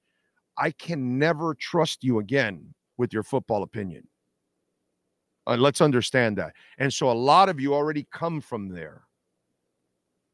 I 0.59 0.71
can 0.71 1.19
never 1.19 1.55
trust 1.55 2.03
you 2.03 2.19
again 2.19 2.75
with 2.97 3.13
your 3.13 3.23
football 3.23 3.63
opinion. 3.63 4.09
Uh, 5.47 5.57
let's 5.57 5.81
understand 5.81 6.39
that. 6.39 6.55
And 6.79 6.93
so 6.93 7.11
a 7.11 7.13
lot 7.13 7.49
of 7.49 7.61
you 7.61 7.75
already 7.75 8.07
come 8.11 8.41
from 8.41 8.69
there. 8.69 9.06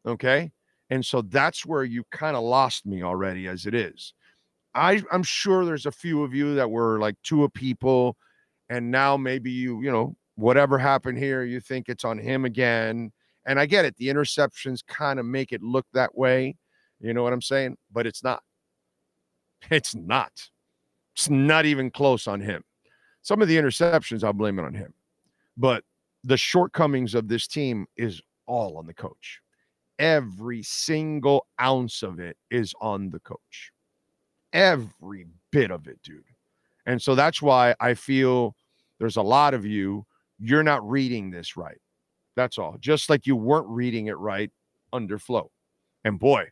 Okay. 0.06 0.52
And 0.90 1.04
so 1.04 1.22
that's 1.22 1.64
where 1.64 1.84
you 1.84 2.04
kind 2.10 2.36
of 2.36 2.42
lost 2.42 2.84
me 2.86 3.02
already 3.02 3.48
as 3.48 3.66
it 3.66 3.74
is. 3.74 4.14
I, 4.74 5.02
I'm 5.10 5.22
sure 5.22 5.64
there's 5.64 5.86
a 5.86 5.92
few 5.92 6.22
of 6.22 6.34
you 6.34 6.54
that 6.56 6.70
were 6.70 6.98
like 6.98 7.16
two 7.22 7.44
of 7.44 7.52
people, 7.52 8.16
and 8.68 8.90
now 8.90 9.16
maybe 9.16 9.50
you, 9.50 9.82
you 9.82 9.90
know, 9.90 10.16
whatever 10.36 10.78
happened 10.78 11.18
here, 11.18 11.44
you 11.44 11.60
think 11.60 11.88
it's 11.88 12.04
on 12.04 12.18
him 12.18 12.44
again. 12.44 13.12
And 13.46 13.58
I 13.58 13.66
get 13.66 13.84
it. 13.84 13.96
The 13.96 14.08
interceptions 14.08 14.80
kind 14.86 15.18
of 15.18 15.26
make 15.26 15.52
it 15.52 15.62
look 15.62 15.86
that 15.92 16.16
way. 16.16 16.56
You 17.00 17.12
know 17.12 17.22
what 17.22 17.32
I'm 17.32 17.42
saying? 17.42 17.76
But 17.92 18.06
it's 18.06 18.22
not. 18.22 18.42
It's 19.70 19.94
not. 19.94 20.32
It's 21.14 21.30
not 21.30 21.66
even 21.66 21.90
close 21.90 22.26
on 22.26 22.40
him. 22.40 22.64
Some 23.22 23.40
of 23.40 23.46
the 23.46 23.56
interceptions, 23.56 24.24
I'll 24.24 24.32
blame 24.32 24.58
it 24.58 24.64
on 24.64 24.74
him. 24.74 24.92
But 25.56 25.84
the 26.24 26.36
shortcomings 26.36 27.14
of 27.14 27.28
this 27.28 27.46
team 27.46 27.86
is 27.96 28.20
all 28.46 28.76
on 28.76 28.86
the 28.86 28.94
coach. 28.94 29.40
Every 30.02 30.64
single 30.64 31.46
ounce 31.60 32.02
of 32.02 32.18
it 32.18 32.36
is 32.50 32.74
on 32.80 33.10
the 33.10 33.20
coach. 33.20 33.70
Every 34.52 35.26
bit 35.52 35.70
of 35.70 35.86
it, 35.86 36.00
dude. 36.02 36.24
And 36.86 37.00
so 37.00 37.14
that's 37.14 37.40
why 37.40 37.76
I 37.78 37.94
feel 37.94 38.56
there's 38.98 39.16
a 39.16 39.22
lot 39.22 39.54
of 39.54 39.64
you, 39.64 40.04
you're 40.40 40.64
not 40.64 40.86
reading 40.88 41.30
this 41.30 41.56
right. 41.56 41.78
That's 42.34 42.58
all. 42.58 42.78
Just 42.80 43.10
like 43.10 43.28
you 43.28 43.36
weren't 43.36 43.68
reading 43.68 44.08
it 44.08 44.18
right 44.18 44.50
under 44.92 45.20
Flo. 45.20 45.52
And 46.02 46.18
boy, 46.18 46.48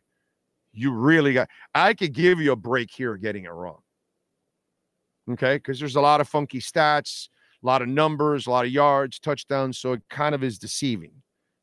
you 0.71 0.93
really 0.93 1.33
got, 1.33 1.49
I 1.75 1.93
could 1.93 2.13
give 2.13 2.39
you 2.39 2.53
a 2.53 2.55
break 2.55 2.89
here 2.89 3.17
getting 3.17 3.43
it 3.43 3.51
wrong. 3.51 3.81
Okay. 5.29 5.57
Because 5.57 5.77
there's 5.77 5.97
a 5.97 6.01
lot 6.01 6.21
of 6.21 6.29
funky 6.29 6.61
stats, 6.61 7.27
a 7.61 7.67
lot 7.67 7.81
of 7.81 7.89
numbers, 7.89 8.47
a 8.47 8.49
lot 8.49 8.63
of 8.63 8.71
yards, 8.71 9.19
touchdowns. 9.19 9.77
So 9.77 9.91
it 9.91 10.03
kind 10.09 10.33
of 10.33 10.41
is 10.41 10.57
deceiving. 10.57 11.11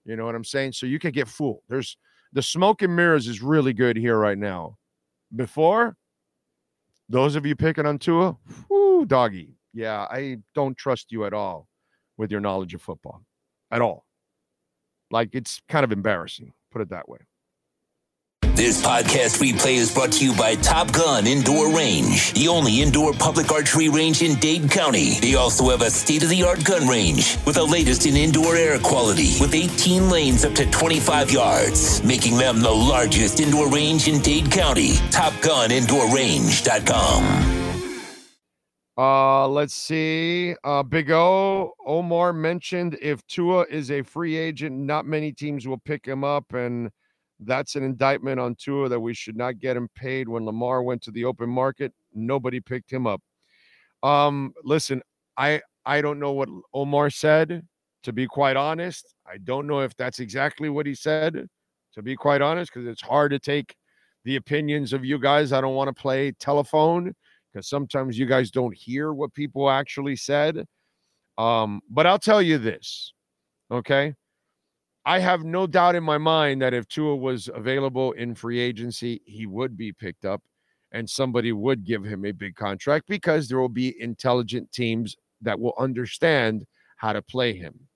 You 0.09 0.17
know 0.17 0.25
what 0.25 0.35
I'm 0.35 0.43
saying? 0.43 0.73
So 0.73 0.87
you 0.87 0.99
can 0.99 1.13
get 1.13 1.29
fooled. 1.29 1.61
There's 1.69 1.99
the 2.33 2.43
smoke 2.43 2.81
and 2.81 2.97
mirrors 2.97 3.29
is 3.29 3.43
really 3.43 3.75
good 3.75 3.95
here 3.95 4.19
right 4.19 4.39
now. 4.39 4.79
Before, 5.37 5.97
those 7.11 7.37
of 7.37 7.45
you 7.45 7.55
picking 7.55 7.85
on 7.85 7.99
Tua, 7.99 8.35
whoo, 8.71 9.05
doggy. 9.05 9.51
Yeah, 9.75 10.07
I 10.11 10.39
don't 10.55 10.77
trust 10.79 11.13
you 11.13 11.27
at 11.27 11.35
all 11.35 11.69
with 12.17 12.31
your 12.31 12.41
knowledge 12.41 12.73
of 12.73 12.81
football 12.81 13.23
at 13.71 13.83
all. 13.83 14.07
Like 15.11 15.29
it's 15.33 15.61
kind 15.69 15.85
of 15.85 15.93
embarrassing, 15.93 16.55
put 16.71 16.81
it 16.81 16.89
that 16.89 17.07
way. 17.07 17.19
This 18.59 18.83
podcast 18.83 19.39
replay 19.39 19.77
is 19.77 19.95
brought 19.95 20.11
to 20.15 20.25
you 20.25 20.35
by 20.35 20.57
Top 20.57 20.93
Gun 20.93 21.29
Indoor 21.29 21.73
Range, 21.73 22.33
the 22.33 22.49
only 22.49 22.83
indoor 22.83 23.13
public 23.13 23.53
archery 23.53 23.89
range 23.89 24.21
in 24.21 24.35
Dade 24.41 24.69
County. 24.69 25.21
They 25.21 25.37
also 25.37 25.71
have 25.71 25.83
a 25.83 25.91
state 25.93 26.25
of 26.25 26.29
the 26.29 26.43
art 26.43 26.65
gun 26.65 26.89
range 26.89 27.39
with 27.47 27.55
the 27.55 27.63
latest 27.63 28.05
in 28.07 28.17
indoor 28.17 28.57
air 28.57 28.77
quality 28.81 29.37
with 29.41 29.55
18 29.55 30.11
lanes 30.11 30.45
up 30.45 30.55
to 30.55 30.69
25 30.73 31.31
yards, 31.31 32.03
making 32.03 32.37
them 32.37 32.61
the 32.61 32.69
largest 32.69 33.39
indoor 33.39 33.71
range 33.71 34.09
in 34.09 34.21
Dade 34.23 34.51
County. 34.51 34.95
TopGunIndoorRange.com. 35.13 37.59
Uh, 38.99 39.47
let's 39.47 39.75
see. 39.75 40.57
Uh, 40.65 40.83
Big 40.83 41.13
O 41.13 41.75
Omar 41.87 42.33
mentioned 42.33 42.99
if 43.01 43.25
Tua 43.29 43.67
is 43.71 43.93
a 43.93 44.03
free 44.03 44.37
agent, 44.37 44.77
not 44.77 45.07
many 45.07 45.31
teams 45.31 45.69
will 45.69 45.79
pick 45.79 46.05
him 46.05 46.25
up, 46.25 46.55
and 46.55 46.91
that's 47.41 47.77
an 47.77 47.85
indictment 47.85 48.41
on 48.41 48.55
Tua 48.57 48.89
that 48.89 49.01
we 49.01 49.15
should 49.15 49.37
not 49.37 49.59
get 49.59 49.77
him 49.77 49.89
paid. 49.95 50.29
When 50.29 50.45
Lamar 50.45 50.83
went 50.83 51.03
to 51.03 51.11
the 51.11 51.25
open 51.25 51.49
market, 51.49 51.93
nobody 52.13 52.61
picked 52.61 52.93
him 52.93 53.07
up. 53.07 53.23
Um, 54.03 54.53
listen, 54.65 55.03
I 55.37 55.61
I 55.85 56.01
don't 56.01 56.19
know 56.19 56.33
what 56.33 56.49
Omar 56.75 57.11
said. 57.11 57.67
To 58.05 58.13
be 58.13 58.27
quite 58.27 58.57
honest, 58.57 59.15
I 59.27 59.39
don't 59.39 59.67
know 59.67 59.81
if 59.81 59.95
that's 59.97 60.21
exactly 60.21 60.69
what 60.69 60.87
he 60.87 60.95
said. 60.95 61.47
To 61.95 62.03
be 62.03 62.15
quite 62.15 62.41
honest, 62.43 62.73
because 62.73 62.89
it's 62.89 63.03
hard 63.03 63.33
to 63.33 63.39
take 63.39 63.75
the 64.25 64.37
opinions 64.37 64.93
of 64.93 65.05
you 65.05 65.19
guys. 65.19 65.53
I 65.53 65.61
don't 65.61 65.75
want 65.75 65.89
to 65.89 66.01
play 66.01 66.33
telephone 66.33 67.15
because 67.53 67.69
sometimes 67.69 68.19
you 68.19 68.27
guys 68.27 68.51
don't 68.51 68.75
hear 68.75 69.13
what 69.13 69.35
people 69.35 69.71
actually 69.71 70.17
said. 70.17 70.65
Um, 71.39 71.81
but 71.89 72.07
I'll 72.07 72.19
tell 72.19 72.43
you 72.43 72.59
this, 72.59 73.13
okay? 73.71 74.15
I 75.09 75.21
have 75.21 75.43
no 75.43 75.67
doubt 75.67 75.95
in 75.95 76.05
my 76.05 76.19
mind 76.19 76.61
that 76.61 76.75
if 76.75 76.87
Tua 76.87 77.17
was 77.17 77.49
available 77.55 78.13
in 78.13 78.35
free 78.35 78.59
agency, 78.61 79.23
he 79.25 79.47
would 79.47 79.75
be 79.75 79.91
picked 79.91 80.27
up 80.27 80.43
and 80.93 81.09
somebody 81.09 81.51
would 81.51 81.83
give 81.83 82.05
him 82.05 82.27
a 82.27 82.33
big 82.33 82.57
contract 82.57 83.07
because 83.09 83.49
there 83.49 83.59
will 83.59 83.71
be 83.71 83.99
intelligent 84.03 84.71
teams 84.71 85.17
that 85.41 85.59
will 85.59 85.73
understand 85.79 86.67
how 86.99 87.15
to 87.15 87.23
play 87.23 87.55
him. 87.55 87.89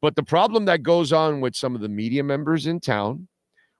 But 0.00 0.14
the 0.14 0.22
problem 0.22 0.64
that 0.66 0.84
goes 0.84 1.12
on 1.12 1.40
with 1.40 1.56
some 1.56 1.74
of 1.74 1.80
the 1.80 1.88
media 1.88 2.22
members 2.22 2.68
in 2.68 2.78
town, 2.78 3.26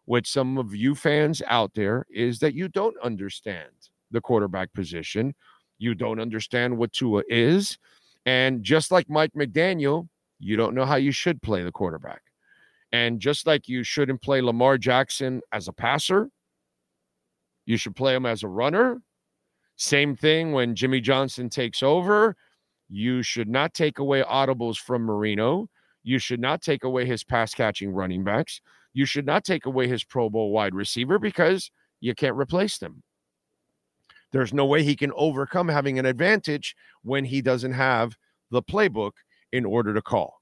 with 0.07 0.27
some 0.27 0.59
of 0.59 0.75
you 0.75 0.97
fans 0.97 1.41
out 1.47 1.75
there, 1.75 2.05
is 2.11 2.41
that 2.41 2.55
you 2.55 2.67
don't 2.67 2.99
understand 3.01 3.71
the 4.11 4.21
quarterback 4.21 4.73
position. 4.73 5.37
You 5.79 5.95
don't 5.95 6.19
understand 6.19 6.77
what 6.77 6.93
Tua 6.93 7.23
is. 7.29 7.79
And 8.27 8.65
just 8.65 8.91
like 8.91 9.09
Mike 9.09 9.35
McDaniel, 9.37 10.09
you 10.41 10.57
don't 10.57 10.75
know 10.75 10.85
how 10.85 10.97
you 10.97 11.13
should 11.13 11.41
play 11.43 11.63
the 11.63 11.71
quarterback. 11.71 12.23
And 12.93 13.21
just 13.21 13.47
like 13.47 13.69
you 13.69 13.83
shouldn't 13.83 14.21
play 14.21 14.43
Lamar 14.43 14.77
Jackson 14.77 15.41
as 15.53 15.67
a 15.67 15.73
passer, 15.73 16.29
you 17.65 17.77
should 17.77 17.97
play 17.97 18.15
him 18.15 18.27
as 18.27 18.43
a 18.43 18.49
runner. 18.49 19.01
Same 19.77 20.15
thing 20.15 20.53
when 20.53 20.75
Jimmy 20.75 21.01
Johnson 21.01 21.49
takes 21.49 21.83
over. 21.83 22.37
You 22.91 23.23
should 23.23 23.49
not 23.49 23.73
take 23.73 23.99
away 23.99 24.23
audibles 24.23 24.77
from 24.77 25.03
Marino. 25.03 25.69
You 26.03 26.19
should 26.19 26.41
not 26.41 26.61
take 26.61 26.85
away 26.85 27.07
his 27.07 27.25
pass 27.25 27.55
catching 27.55 27.91
running 27.93 28.25
backs. 28.25 28.61
You 28.93 29.07
should 29.07 29.25
not 29.25 29.45
take 29.45 29.65
away 29.65 29.89
his 29.89 30.05
Pro 30.05 30.29
Bowl 30.29 30.53
wide 30.53 30.75
receiver 30.75 31.19
because 31.19 31.71
you 32.01 32.15
can't 32.15 32.37
replace 32.37 32.77
them. 32.77 33.03
There's 34.33 34.53
no 34.53 34.67
way 34.67 34.83
he 34.83 34.97
can 34.97 35.13
overcome 35.15 35.69
having 35.69 35.99
an 35.99 36.07
advantage 36.07 36.75
when 37.03 37.25
he 37.25 37.41
doesn't 37.41 37.73
have 37.73 38.17
the 38.51 38.63
playbook 38.63 39.13
in 39.53 39.65
order 39.65 39.95
to 39.95 40.03
call. 40.03 40.42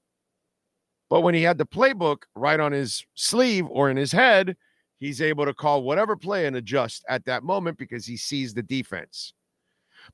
But 1.11 1.21
when 1.21 1.35
he 1.35 1.43
had 1.43 1.57
the 1.57 1.65
playbook 1.65 2.19
right 2.35 2.59
on 2.59 2.71
his 2.71 3.05
sleeve 3.15 3.67
or 3.69 3.89
in 3.89 3.97
his 3.97 4.13
head, 4.13 4.55
he's 4.97 5.21
able 5.21 5.43
to 5.43 5.53
call 5.53 5.83
whatever 5.83 6.15
play 6.15 6.45
and 6.45 6.55
adjust 6.55 7.03
at 7.09 7.25
that 7.25 7.43
moment 7.43 7.77
because 7.77 8.05
he 8.05 8.15
sees 8.15 8.53
the 8.53 8.63
defense. 8.63 9.33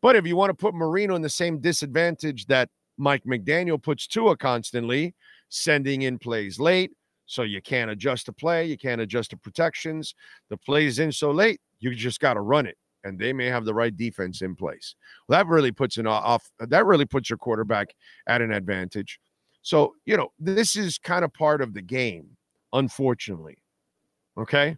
But 0.02 0.16
if 0.16 0.26
you 0.26 0.36
want 0.36 0.50
to 0.50 0.56
put 0.56 0.74
Marino 0.74 1.14
in 1.14 1.22
the 1.22 1.30
same 1.30 1.60
disadvantage 1.60 2.48
that 2.48 2.70
Mike 2.98 3.24
McDaniel 3.26 3.82
puts 3.82 4.08
Tua 4.08 4.36
constantly, 4.36 5.14
sending 5.50 6.02
in 6.02 6.18
plays 6.18 6.60
late, 6.60 6.90
so 7.28 7.44
you 7.44 7.62
can't 7.62 7.92
adjust 7.92 8.26
the 8.26 8.34
play, 8.34 8.66
you 8.66 8.78
can't 8.78 9.00
adjust 9.00 9.30
the 9.30 9.38
protections. 9.38 10.16
The 10.50 10.58
play's 10.58 10.98
in 10.98 11.12
so 11.12 11.30
late, 11.30 11.62
you 11.80 11.94
just 11.94 12.20
got 12.20 12.34
to 12.34 12.42
run 12.42 12.66
it 12.66 12.78
and 13.04 13.20
they 13.20 13.34
may 13.34 13.46
have 13.46 13.66
the 13.66 13.74
right 13.74 13.96
defense 13.96 14.42
in 14.42 14.56
place. 14.56 14.96
Well, 15.28 15.38
that 15.38 15.48
really 15.48 15.72
puts 15.72 15.98
an 15.98 16.08
off. 16.08 16.50
That 16.60 16.88
really 16.88 17.06
puts 17.06 17.30
your 17.30 17.38
quarterback 17.38 17.94
at 18.28 18.42
an 18.42 18.52
advantage. 18.52 19.20
So 19.68 19.96
you 20.06 20.16
know 20.16 20.32
this 20.40 20.78
is 20.78 20.98
kind 20.98 21.26
of 21.26 21.34
part 21.34 21.62
of 21.62 21.74
the 21.74 21.82
game, 21.82 22.38
unfortunately. 22.72 23.58
Okay, 24.38 24.78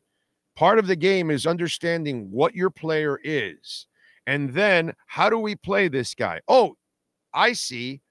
part 0.55 0.79
of 0.79 0.87
the 0.87 0.95
game 0.95 1.29
is 1.29 1.45
understanding 1.45 2.31
what 2.31 2.55
your 2.55 2.71
player 2.71 3.19
is, 3.23 3.85
and 4.25 4.51
then 4.51 4.95
how 5.05 5.29
do 5.29 5.37
we 5.37 5.55
play 5.55 5.89
this 5.89 6.15
guy? 6.15 6.39
Oh, 6.47 6.75
I 7.35 7.53
see. 7.53 8.01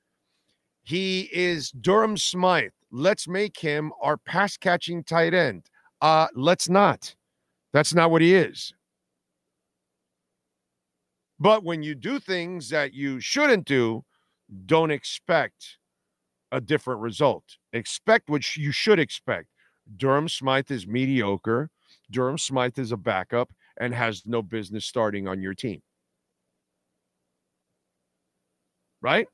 He 0.84 1.28
is 1.32 1.72
Durham 1.72 2.16
Smythe. 2.16 2.70
Let's 2.92 3.26
make 3.26 3.58
him 3.58 3.90
our 4.00 4.16
pass 4.16 4.56
catching 4.56 5.02
tight 5.02 5.34
end. 5.34 5.64
Uh, 6.00 6.28
let's 6.36 6.68
not. 6.68 7.12
That's 7.72 7.92
not 7.92 8.12
what 8.12 8.22
he 8.22 8.36
is. 8.36 8.72
But 11.40 11.64
when 11.64 11.82
you 11.82 11.96
do 11.96 12.20
things 12.20 12.70
that 12.70 12.94
you 12.94 13.18
shouldn't 13.18 13.66
do, 13.66 14.04
don't 14.66 14.92
expect 14.92 15.77
a 16.52 16.60
different 16.60 17.00
result. 17.00 17.44
Expect 17.72 18.30
what 18.30 18.56
you 18.56 18.72
should 18.72 18.98
expect. 18.98 19.48
Durham 19.96 20.28
Smythe 20.28 20.70
is 20.70 20.86
mediocre. 20.86 21.70
Durham 22.10 22.38
Smythe 22.38 22.78
is 22.78 22.92
a 22.92 22.96
backup 22.96 23.50
and 23.78 23.94
has 23.94 24.22
no 24.26 24.42
business 24.42 24.84
starting 24.84 25.28
on 25.28 25.40
your 25.40 25.54
team. 25.54 25.80
Right? 29.00 29.28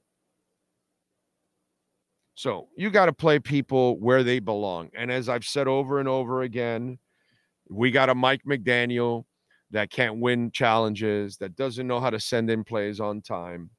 So 2.34 2.68
you 2.76 2.90
got 2.90 3.06
to 3.06 3.12
play 3.12 3.38
people 3.38 3.98
where 3.98 4.22
they 4.22 4.40
belong. 4.40 4.90
And 4.94 5.10
as 5.10 5.28
I've 5.28 5.44
said 5.44 5.68
over 5.68 6.00
and 6.00 6.08
over 6.08 6.42
again, 6.42 6.98
we 7.70 7.90
got 7.90 8.10
a 8.10 8.14
Mike 8.14 8.42
McDaniel 8.46 9.24
that 9.70 9.90
can't 9.90 10.20
win 10.20 10.50
challenges, 10.50 11.36
that 11.38 11.56
doesn't 11.56 11.86
know 11.86 12.00
how 12.00 12.10
to 12.10 12.20
send 12.20 12.50
in 12.50 12.64
plays 12.64 13.00
on 13.00 13.22
time. 13.22 13.70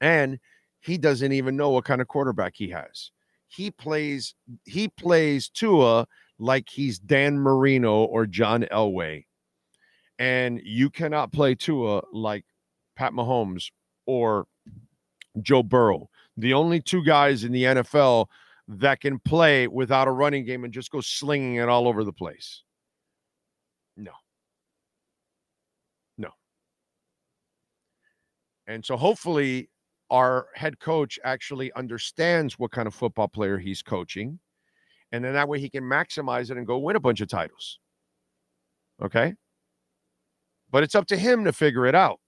And 0.00 0.38
he 0.80 0.98
doesn't 0.98 1.32
even 1.32 1.56
know 1.56 1.70
what 1.70 1.84
kind 1.84 2.00
of 2.00 2.08
quarterback 2.08 2.54
he 2.56 2.68
has. 2.70 3.10
He 3.48 3.70
plays 3.70 4.34
he 4.64 4.88
plays 4.88 5.48
Tua 5.48 6.06
like 6.38 6.68
he's 6.68 6.98
Dan 6.98 7.38
Marino 7.38 8.04
or 8.04 8.26
John 8.26 8.62
Elway. 8.70 9.24
And 10.18 10.60
you 10.64 10.90
cannot 10.90 11.32
play 11.32 11.54
Tua 11.54 12.02
like 12.12 12.44
Pat 12.96 13.12
Mahomes 13.12 13.70
or 14.06 14.46
Joe 15.40 15.62
Burrow. 15.62 16.08
The 16.36 16.54
only 16.54 16.80
two 16.80 17.04
guys 17.04 17.44
in 17.44 17.52
the 17.52 17.64
NFL 17.64 18.26
that 18.68 19.00
can 19.00 19.18
play 19.18 19.66
without 19.66 20.08
a 20.08 20.12
running 20.12 20.44
game 20.44 20.64
and 20.64 20.72
just 20.72 20.90
go 20.90 21.00
slinging 21.00 21.56
it 21.56 21.68
all 21.68 21.88
over 21.88 22.04
the 22.04 22.12
place. 22.12 22.62
No. 23.96 24.12
No. 26.18 26.30
And 28.66 28.84
so 28.84 28.96
hopefully 28.96 29.70
our 30.10 30.48
head 30.54 30.78
coach 30.80 31.18
actually 31.24 31.72
understands 31.74 32.58
what 32.58 32.70
kind 32.70 32.86
of 32.86 32.94
football 32.94 33.28
player 33.28 33.58
he's 33.58 33.82
coaching. 33.82 34.38
And 35.12 35.24
then 35.24 35.34
that 35.34 35.48
way 35.48 35.58
he 35.58 35.70
can 35.70 35.84
maximize 35.84 36.50
it 36.50 36.56
and 36.56 36.66
go 36.66 36.78
win 36.78 36.96
a 36.96 37.00
bunch 37.00 37.20
of 37.20 37.28
titles. 37.28 37.78
Okay. 39.02 39.34
But 40.70 40.82
it's 40.82 40.94
up 40.94 41.06
to 41.06 41.16
him 41.16 41.44
to 41.44 41.52
figure 41.52 41.86
it 41.86 41.94
out. 41.94 42.20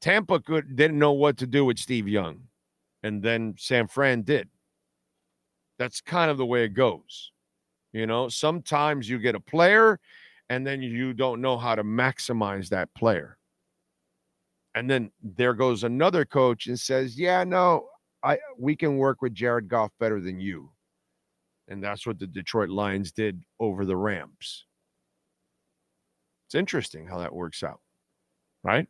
Tampa 0.00 0.40
could 0.40 0.76
didn't 0.76 0.98
know 0.98 1.12
what 1.12 1.36
to 1.38 1.46
do 1.46 1.64
with 1.64 1.78
Steve 1.78 2.08
Young, 2.08 2.40
and 3.04 3.22
then 3.22 3.54
San 3.56 3.86
Fran 3.86 4.22
did. 4.22 4.48
That's 5.78 6.00
kind 6.00 6.30
of 6.30 6.38
the 6.38 6.46
way 6.46 6.64
it 6.64 6.74
goes. 6.74 7.30
You 7.92 8.06
know, 8.06 8.28
sometimes 8.28 9.08
you 9.08 9.18
get 9.18 9.34
a 9.34 9.40
player 9.40 10.00
and 10.48 10.66
then 10.66 10.82
you 10.82 11.12
don't 11.12 11.40
know 11.40 11.56
how 11.56 11.74
to 11.74 11.84
maximize 11.84 12.68
that 12.70 12.92
player. 12.94 13.38
And 14.74 14.88
then 14.88 15.10
there 15.22 15.54
goes 15.54 15.84
another 15.84 16.24
coach 16.24 16.66
and 16.66 16.78
says, 16.78 17.18
"Yeah, 17.18 17.44
no, 17.44 17.88
I 18.22 18.38
we 18.58 18.74
can 18.76 18.96
work 18.96 19.22
with 19.22 19.34
Jared 19.34 19.68
Goff 19.68 19.92
better 20.00 20.20
than 20.20 20.40
you." 20.40 20.72
And 21.68 21.82
that's 21.82 22.06
what 22.06 22.18
the 22.18 22.26
Detroit 22.26 22.70
Lions 22.70 23.12
did 23.12 23.44
over 23.60 23.84
the 23.84 23.96
Rams. 23.96 24.66
It's 26.46 26.54
interesting 26.54 27.06
how 27.06 27.18
that 27.18 27.34
works 27.34 27.62
out, 27.62 27.80
right? 28.62 28.86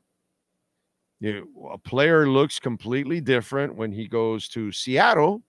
You, 1.20 1.48
a 1.70 1.78
player 1.78 2.28
looks 2.28 2.58
completely 2.58 3.20
different 3.20 3.76
when 3.76 3.92
he 3.92 4.08
goes 4.08 4.48
to 4.48 4.72
Seattle 4.72 5.44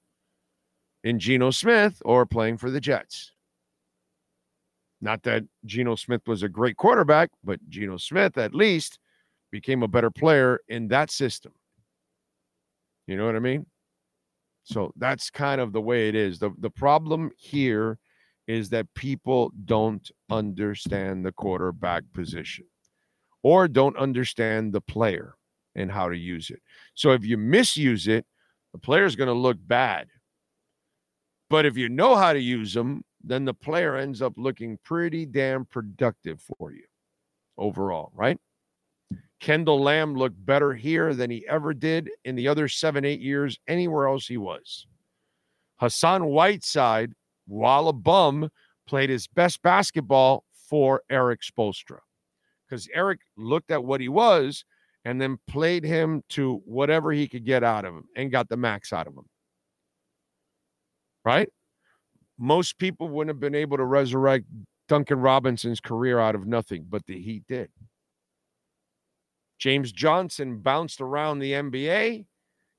in 1.04 1.18
Geno 1.18 1.50
Smith 1.50 2.00
or 2.06 2.28
playing 2.28 2.58
for 2.58 2.70
the 2.70 2.80
Jets. 2.80 3.32
Not 5.02 5.24
that 5.24 5.44
Geno 5.66 5.96
Smith 5.96 6.22
was 6.28 6.44
a 6.44 6.50
great 6.50 6.78
quarterback, 6.78 7.32
but 7.44 7.60
Geno 7.70 7.98
Smith 7.98 8.38
at 8.38 8.54
least 8.54 9.00
became 9.54 9.84
a 9.84 9.88
better 9.88 10.10
player 10.10 10.60
in 10.68 10.88
that 10.88 11.12
system. 11.12 11.54
You 13.06 13.16
know 13.16 13.28
what 13.28 13.36
I 13.36 13.40
mean? 13.40 13.68
So 14.64 14.92
that's 14.96 15.30
kind 15.30 15.62
of 15.62 15.74
the 15.74 15.82
way 15.82 16.10
it 16.10 16.16
is. 16.16 16.40
The 16.40 16.50
the 16.58 16.72
problem 16.72 17.30
here 17.38 18.00
is 18.48 18.70
that 18.70 18.92
people 18.96 19.52
don't 19.66 20.10
understand 20.32 21.24
the 21.24 21.32
quarterback 21.32 22.04
position 22.14 22.66
or 23.44 23.68
don't 23.68 23.96
understand 23.96 24.74
the 24.74 24.82
player 24.82 25.36
and 25.76 25.92
how 25.92 26.10
to 26.10 26.18
use 26.18 26.50
it. 26.50 26.62
So 26.96 27.12
if 27.12 27.24
you 27.24 27.38
misuse 27.38 28.08
it, 28.08 28.26
the 28.72 28.80
player's 28.80 29.16
going 29.16 29.28
to 29.28 29.34
look 29.34 29.58
bad. 29.62 30.08
But 31.50 31.66
if 31.68 31.78
you 31.78 31.90
know 31.90 32.16
how 32.16 32.34
to 32.34 32.40
use 32.40 32.74
them, 32.74 33.04
then 33.24 33.46
the 33.46 33.54
player 33.54 33.96
ends 33.96 34.22
up 34.22 34.34
looking 34.36 34.80
pretty 34.84 35.26
damn 35.28 35.66
productive 35.66 36.42
for 36.42 36.72
you 36.72 36.86
overall, 37.58 38.12
right? 38.16 38.40
Kendall 39.44 39.82
Lamm 39.82 40.16
looked 40.18 40.46
better 40.46 40.74
here 40.74 41.14
than 41.14 41.30
he 41.30 41.46
ever 41.50 41.74
did 41.74 42.10
in 42.24 42.36
the 42.36 42.48
other 42.48 42.70
seven, 42.70 43.04
eight 43.04 43.20
years 43.20 43.60
anywhere 43.68 44.08
else 44.08 44.26
he 44.26 44.38
was. 44.38 44.88
Hassan 45.82 46.28
Whiteside, 46.28 47.12
while 47.46 47.90
a 47.90 47.94
bum, 47.94 48.50
played 48.88 49.10
his 49.10 49.28
best 49.28 49.62
basketball 49.62 50.46
for 50.70 51.02
Erik 51.10 51.42
Spoelstra 51.42 52.00
because 52.66 52.88
Erik 52.96 53.20
looked 53.36 53.70
at 53.70 53.84
what 53.84 54.00
he 54.00 54.08
was 54.08 54.64
and 55.04 55.20
then 55.20 55.38
played 55.46 55.84
him 55.84 56.24
to 56.30 56.62
whatever 56.64 57.12
he 57.12 57.28
could 57.28 57.44
get 57.44 57.66
out 57.66 57.84
of 57.84 57.94
him 57.94 58.06
and 58.16 58.32
got 58.32 58.48
the 58.48 58.56
max 58.56 58.94
out 58.94 59.08
of 59.08 59.14
him. 59.14 59.26
Right? 61.26 61.50
Most 62.40 62.78
people 62.78 63.10
wouldn't 63.10 63.36
have 63.36 63.42
been 63.42 63.56
able 63.56 63.76
to 63.76 63.84
resurrect 63.84 64.46
Duncan 64.88 65.20
Robinson's 65.20 65.82
career 65.82 66.18
out 66.18 66.34
of 66.34 66.48
nothing, 66.48 66.86
but 66.90 67.06
the 67.08 67.22
Heat 67.22 67.44
did. 67.50 67.70
James 69.64 69.94
Johnson 69.94 70.58
bounced 70.58 71.00
around 71.00 71.40
the 71.40 71.54
NBA, 71.54 72.26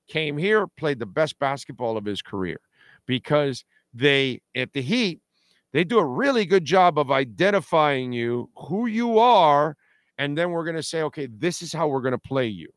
came 0.07 0.37
here, 0.37 0.67
played 0.67 0.99
the 0.99 1.07
best 1.07 1.39
basketball 1.39 1.97
of 1.97 2.05
his 2.05 2.21
career 2.21 2.61
because 3.07 3.65
they, 3.95 4.43
at 4.55 4.71
the 4.75 4.83
Heat, 4.83 5.23
they 5.73 5.83
do 5.83 5.99
a 5.99 6.05
really 6.05 6.45
good 6.45 6.67
job 6.67 6.99
of 6.99 7.11
identifying 7.11 8.13
you, 8.13 8.51
who 8.55 8.85
you 8.85 9.19
are, 9.19 9.79
and 10.19 10.37
then 10.37 10.51
we're 10.51 10.65
going 10.65 10.77
to 10.77 10.83
say, 10.83 11.01
okay, 11.05 11.27
this 11.27 11.63
is 11.63 11.73
how 11.73 11.89
we're 11.89 12.03
going 12.03 12.13
to 12.13 12.19
play 12.19 12.49
you. 12.49 12.69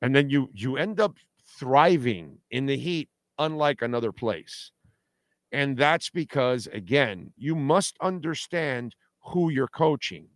And 0.00 0.16
then 0.16 0.30
you 0.30 0.48
you 0.54 0.78
end 0.78 1.00
up 1.00 1.18
thriving 1.58 2.38
in 2.50 2.64
the 2.64 2.78
Heat, 2.78 3.10
unlike 3.38 3.82
another 3.82 4.10
place. 4.10 4.72
And 5.52 5.76
that's 5.76 6.08
because, 6.08 6.66
again, 6.68 7.34
you 7.36 7.54
must 7.54 7.98
understand 8.00 8.94
who 9.20 9.50
you're 9.50 9.68
coaching. 9.68 10.28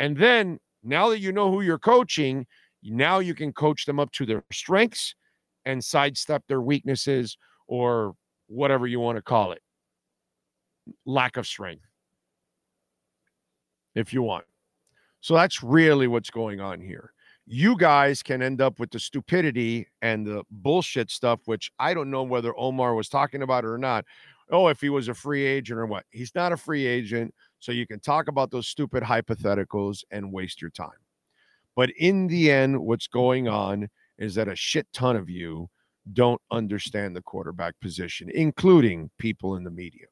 And 0.00 0.16
then 0.16 0.58
now 0.84 1.08
that 1.08 1.20
you 1.20 1.32
know 1.32 1.50
who 1.50 1.62
you're 1.62 1.78
coaching, 1.78 2.46
now 2.82 3.18
you 3.18 3.34
can 3.34 3.52
coach 3.52 3.86
them 3.86 3.98
up 3.98 4.12
to 4.12 4.26
their 4.26 4.44
strengths 4.52 5.14
and 5.64 5.82
sidestep 5.82 6.42
their 6.46 6.60
weaknesses 6.60 7.38
or 7.66 8.14
whatever 8.46 8.86
you 8.86 9.00
want 9.00 9.16
to 9.16 9.22
call 9.22 9.52
it 9.52 9.62
lack 11.06 11.36
of 11.36 11.46
strength, 11.46 11.86
if 13.94 14.12
you 14.12 14.22
want. 14.22 14.44
So 15.20 15.34
that's 15.34 15.62
really 15.62 16.06
what's 16.06 16.30
going 16.30 16.60
on 16.60 16.80
here. 16.80 17.12
You 17.46 17.76
guys 17.76 18.22
can 18.22 18.42
end 18.42 18.60
up 18.60 18.78
with 18.78 18.90
the 18.90 18.98
stupidity 18.98 19.86
and 20.02 20.26
the 20.26 20.44
bullshit 20.50 21.10
stuff, 21.10 21.40
which 21.46 21.70
I 21.78 21.94
don't 21.94 22.10
know 22.10 22.22
whether 22.22 22.52
Omar 22.58 22.94
was 22.94 23.08
talking 23.08 23.42
about 23.42 23.64
or 23.64 23.78
not. 23.78 24.04
Oh, 24.50 24.68
if 24.68 24.80
he 24.80 24.90
was 24.90 25.08
a 25.08 25.14
free 25.14 25.44
agent 25.44 25.78
or 25.78 25.86
what. 25.86 26.04
He's 26.10 26.34
not 26.34 26.52
a 26.52 26.56
free 26.56 26.86
agent. 26.86 27.34
So 27.64 27.72
you 27.72 27.86
can 27.86 27.98
talk 27.98 28.28
about 28.28 28.50
those 28.50 28.68
stupid 28.68 29.02
hypotheticals 29.02 30.04
and 30.10 30.30
waste 30.30 30.60
your 30.60 30.70
time. 30.70 30.90
But 31.74 31.88
in 31.96 32.26
the 32.26 32.50
end, 32.50 32.78
what's 32.78 33.06
going 33.06 33.48
on 33.48 33.88
is 34.18 34.34
that 34.34 34.48
a 34.48 34.54
shit 34.54 34.86
ton 34.92 35.16
of 35.16 35.30
you 35.30 35.70
don't 36.12 36.42
understand 36.50 37.16
the 37.16 37.22
quarterback 37.22 37.72
position, 37.80 38.28
including 38.34 39.08
people 39.18 39.56
in 39.56 39.64
the 39.64 39.70
media. 39.70 40.04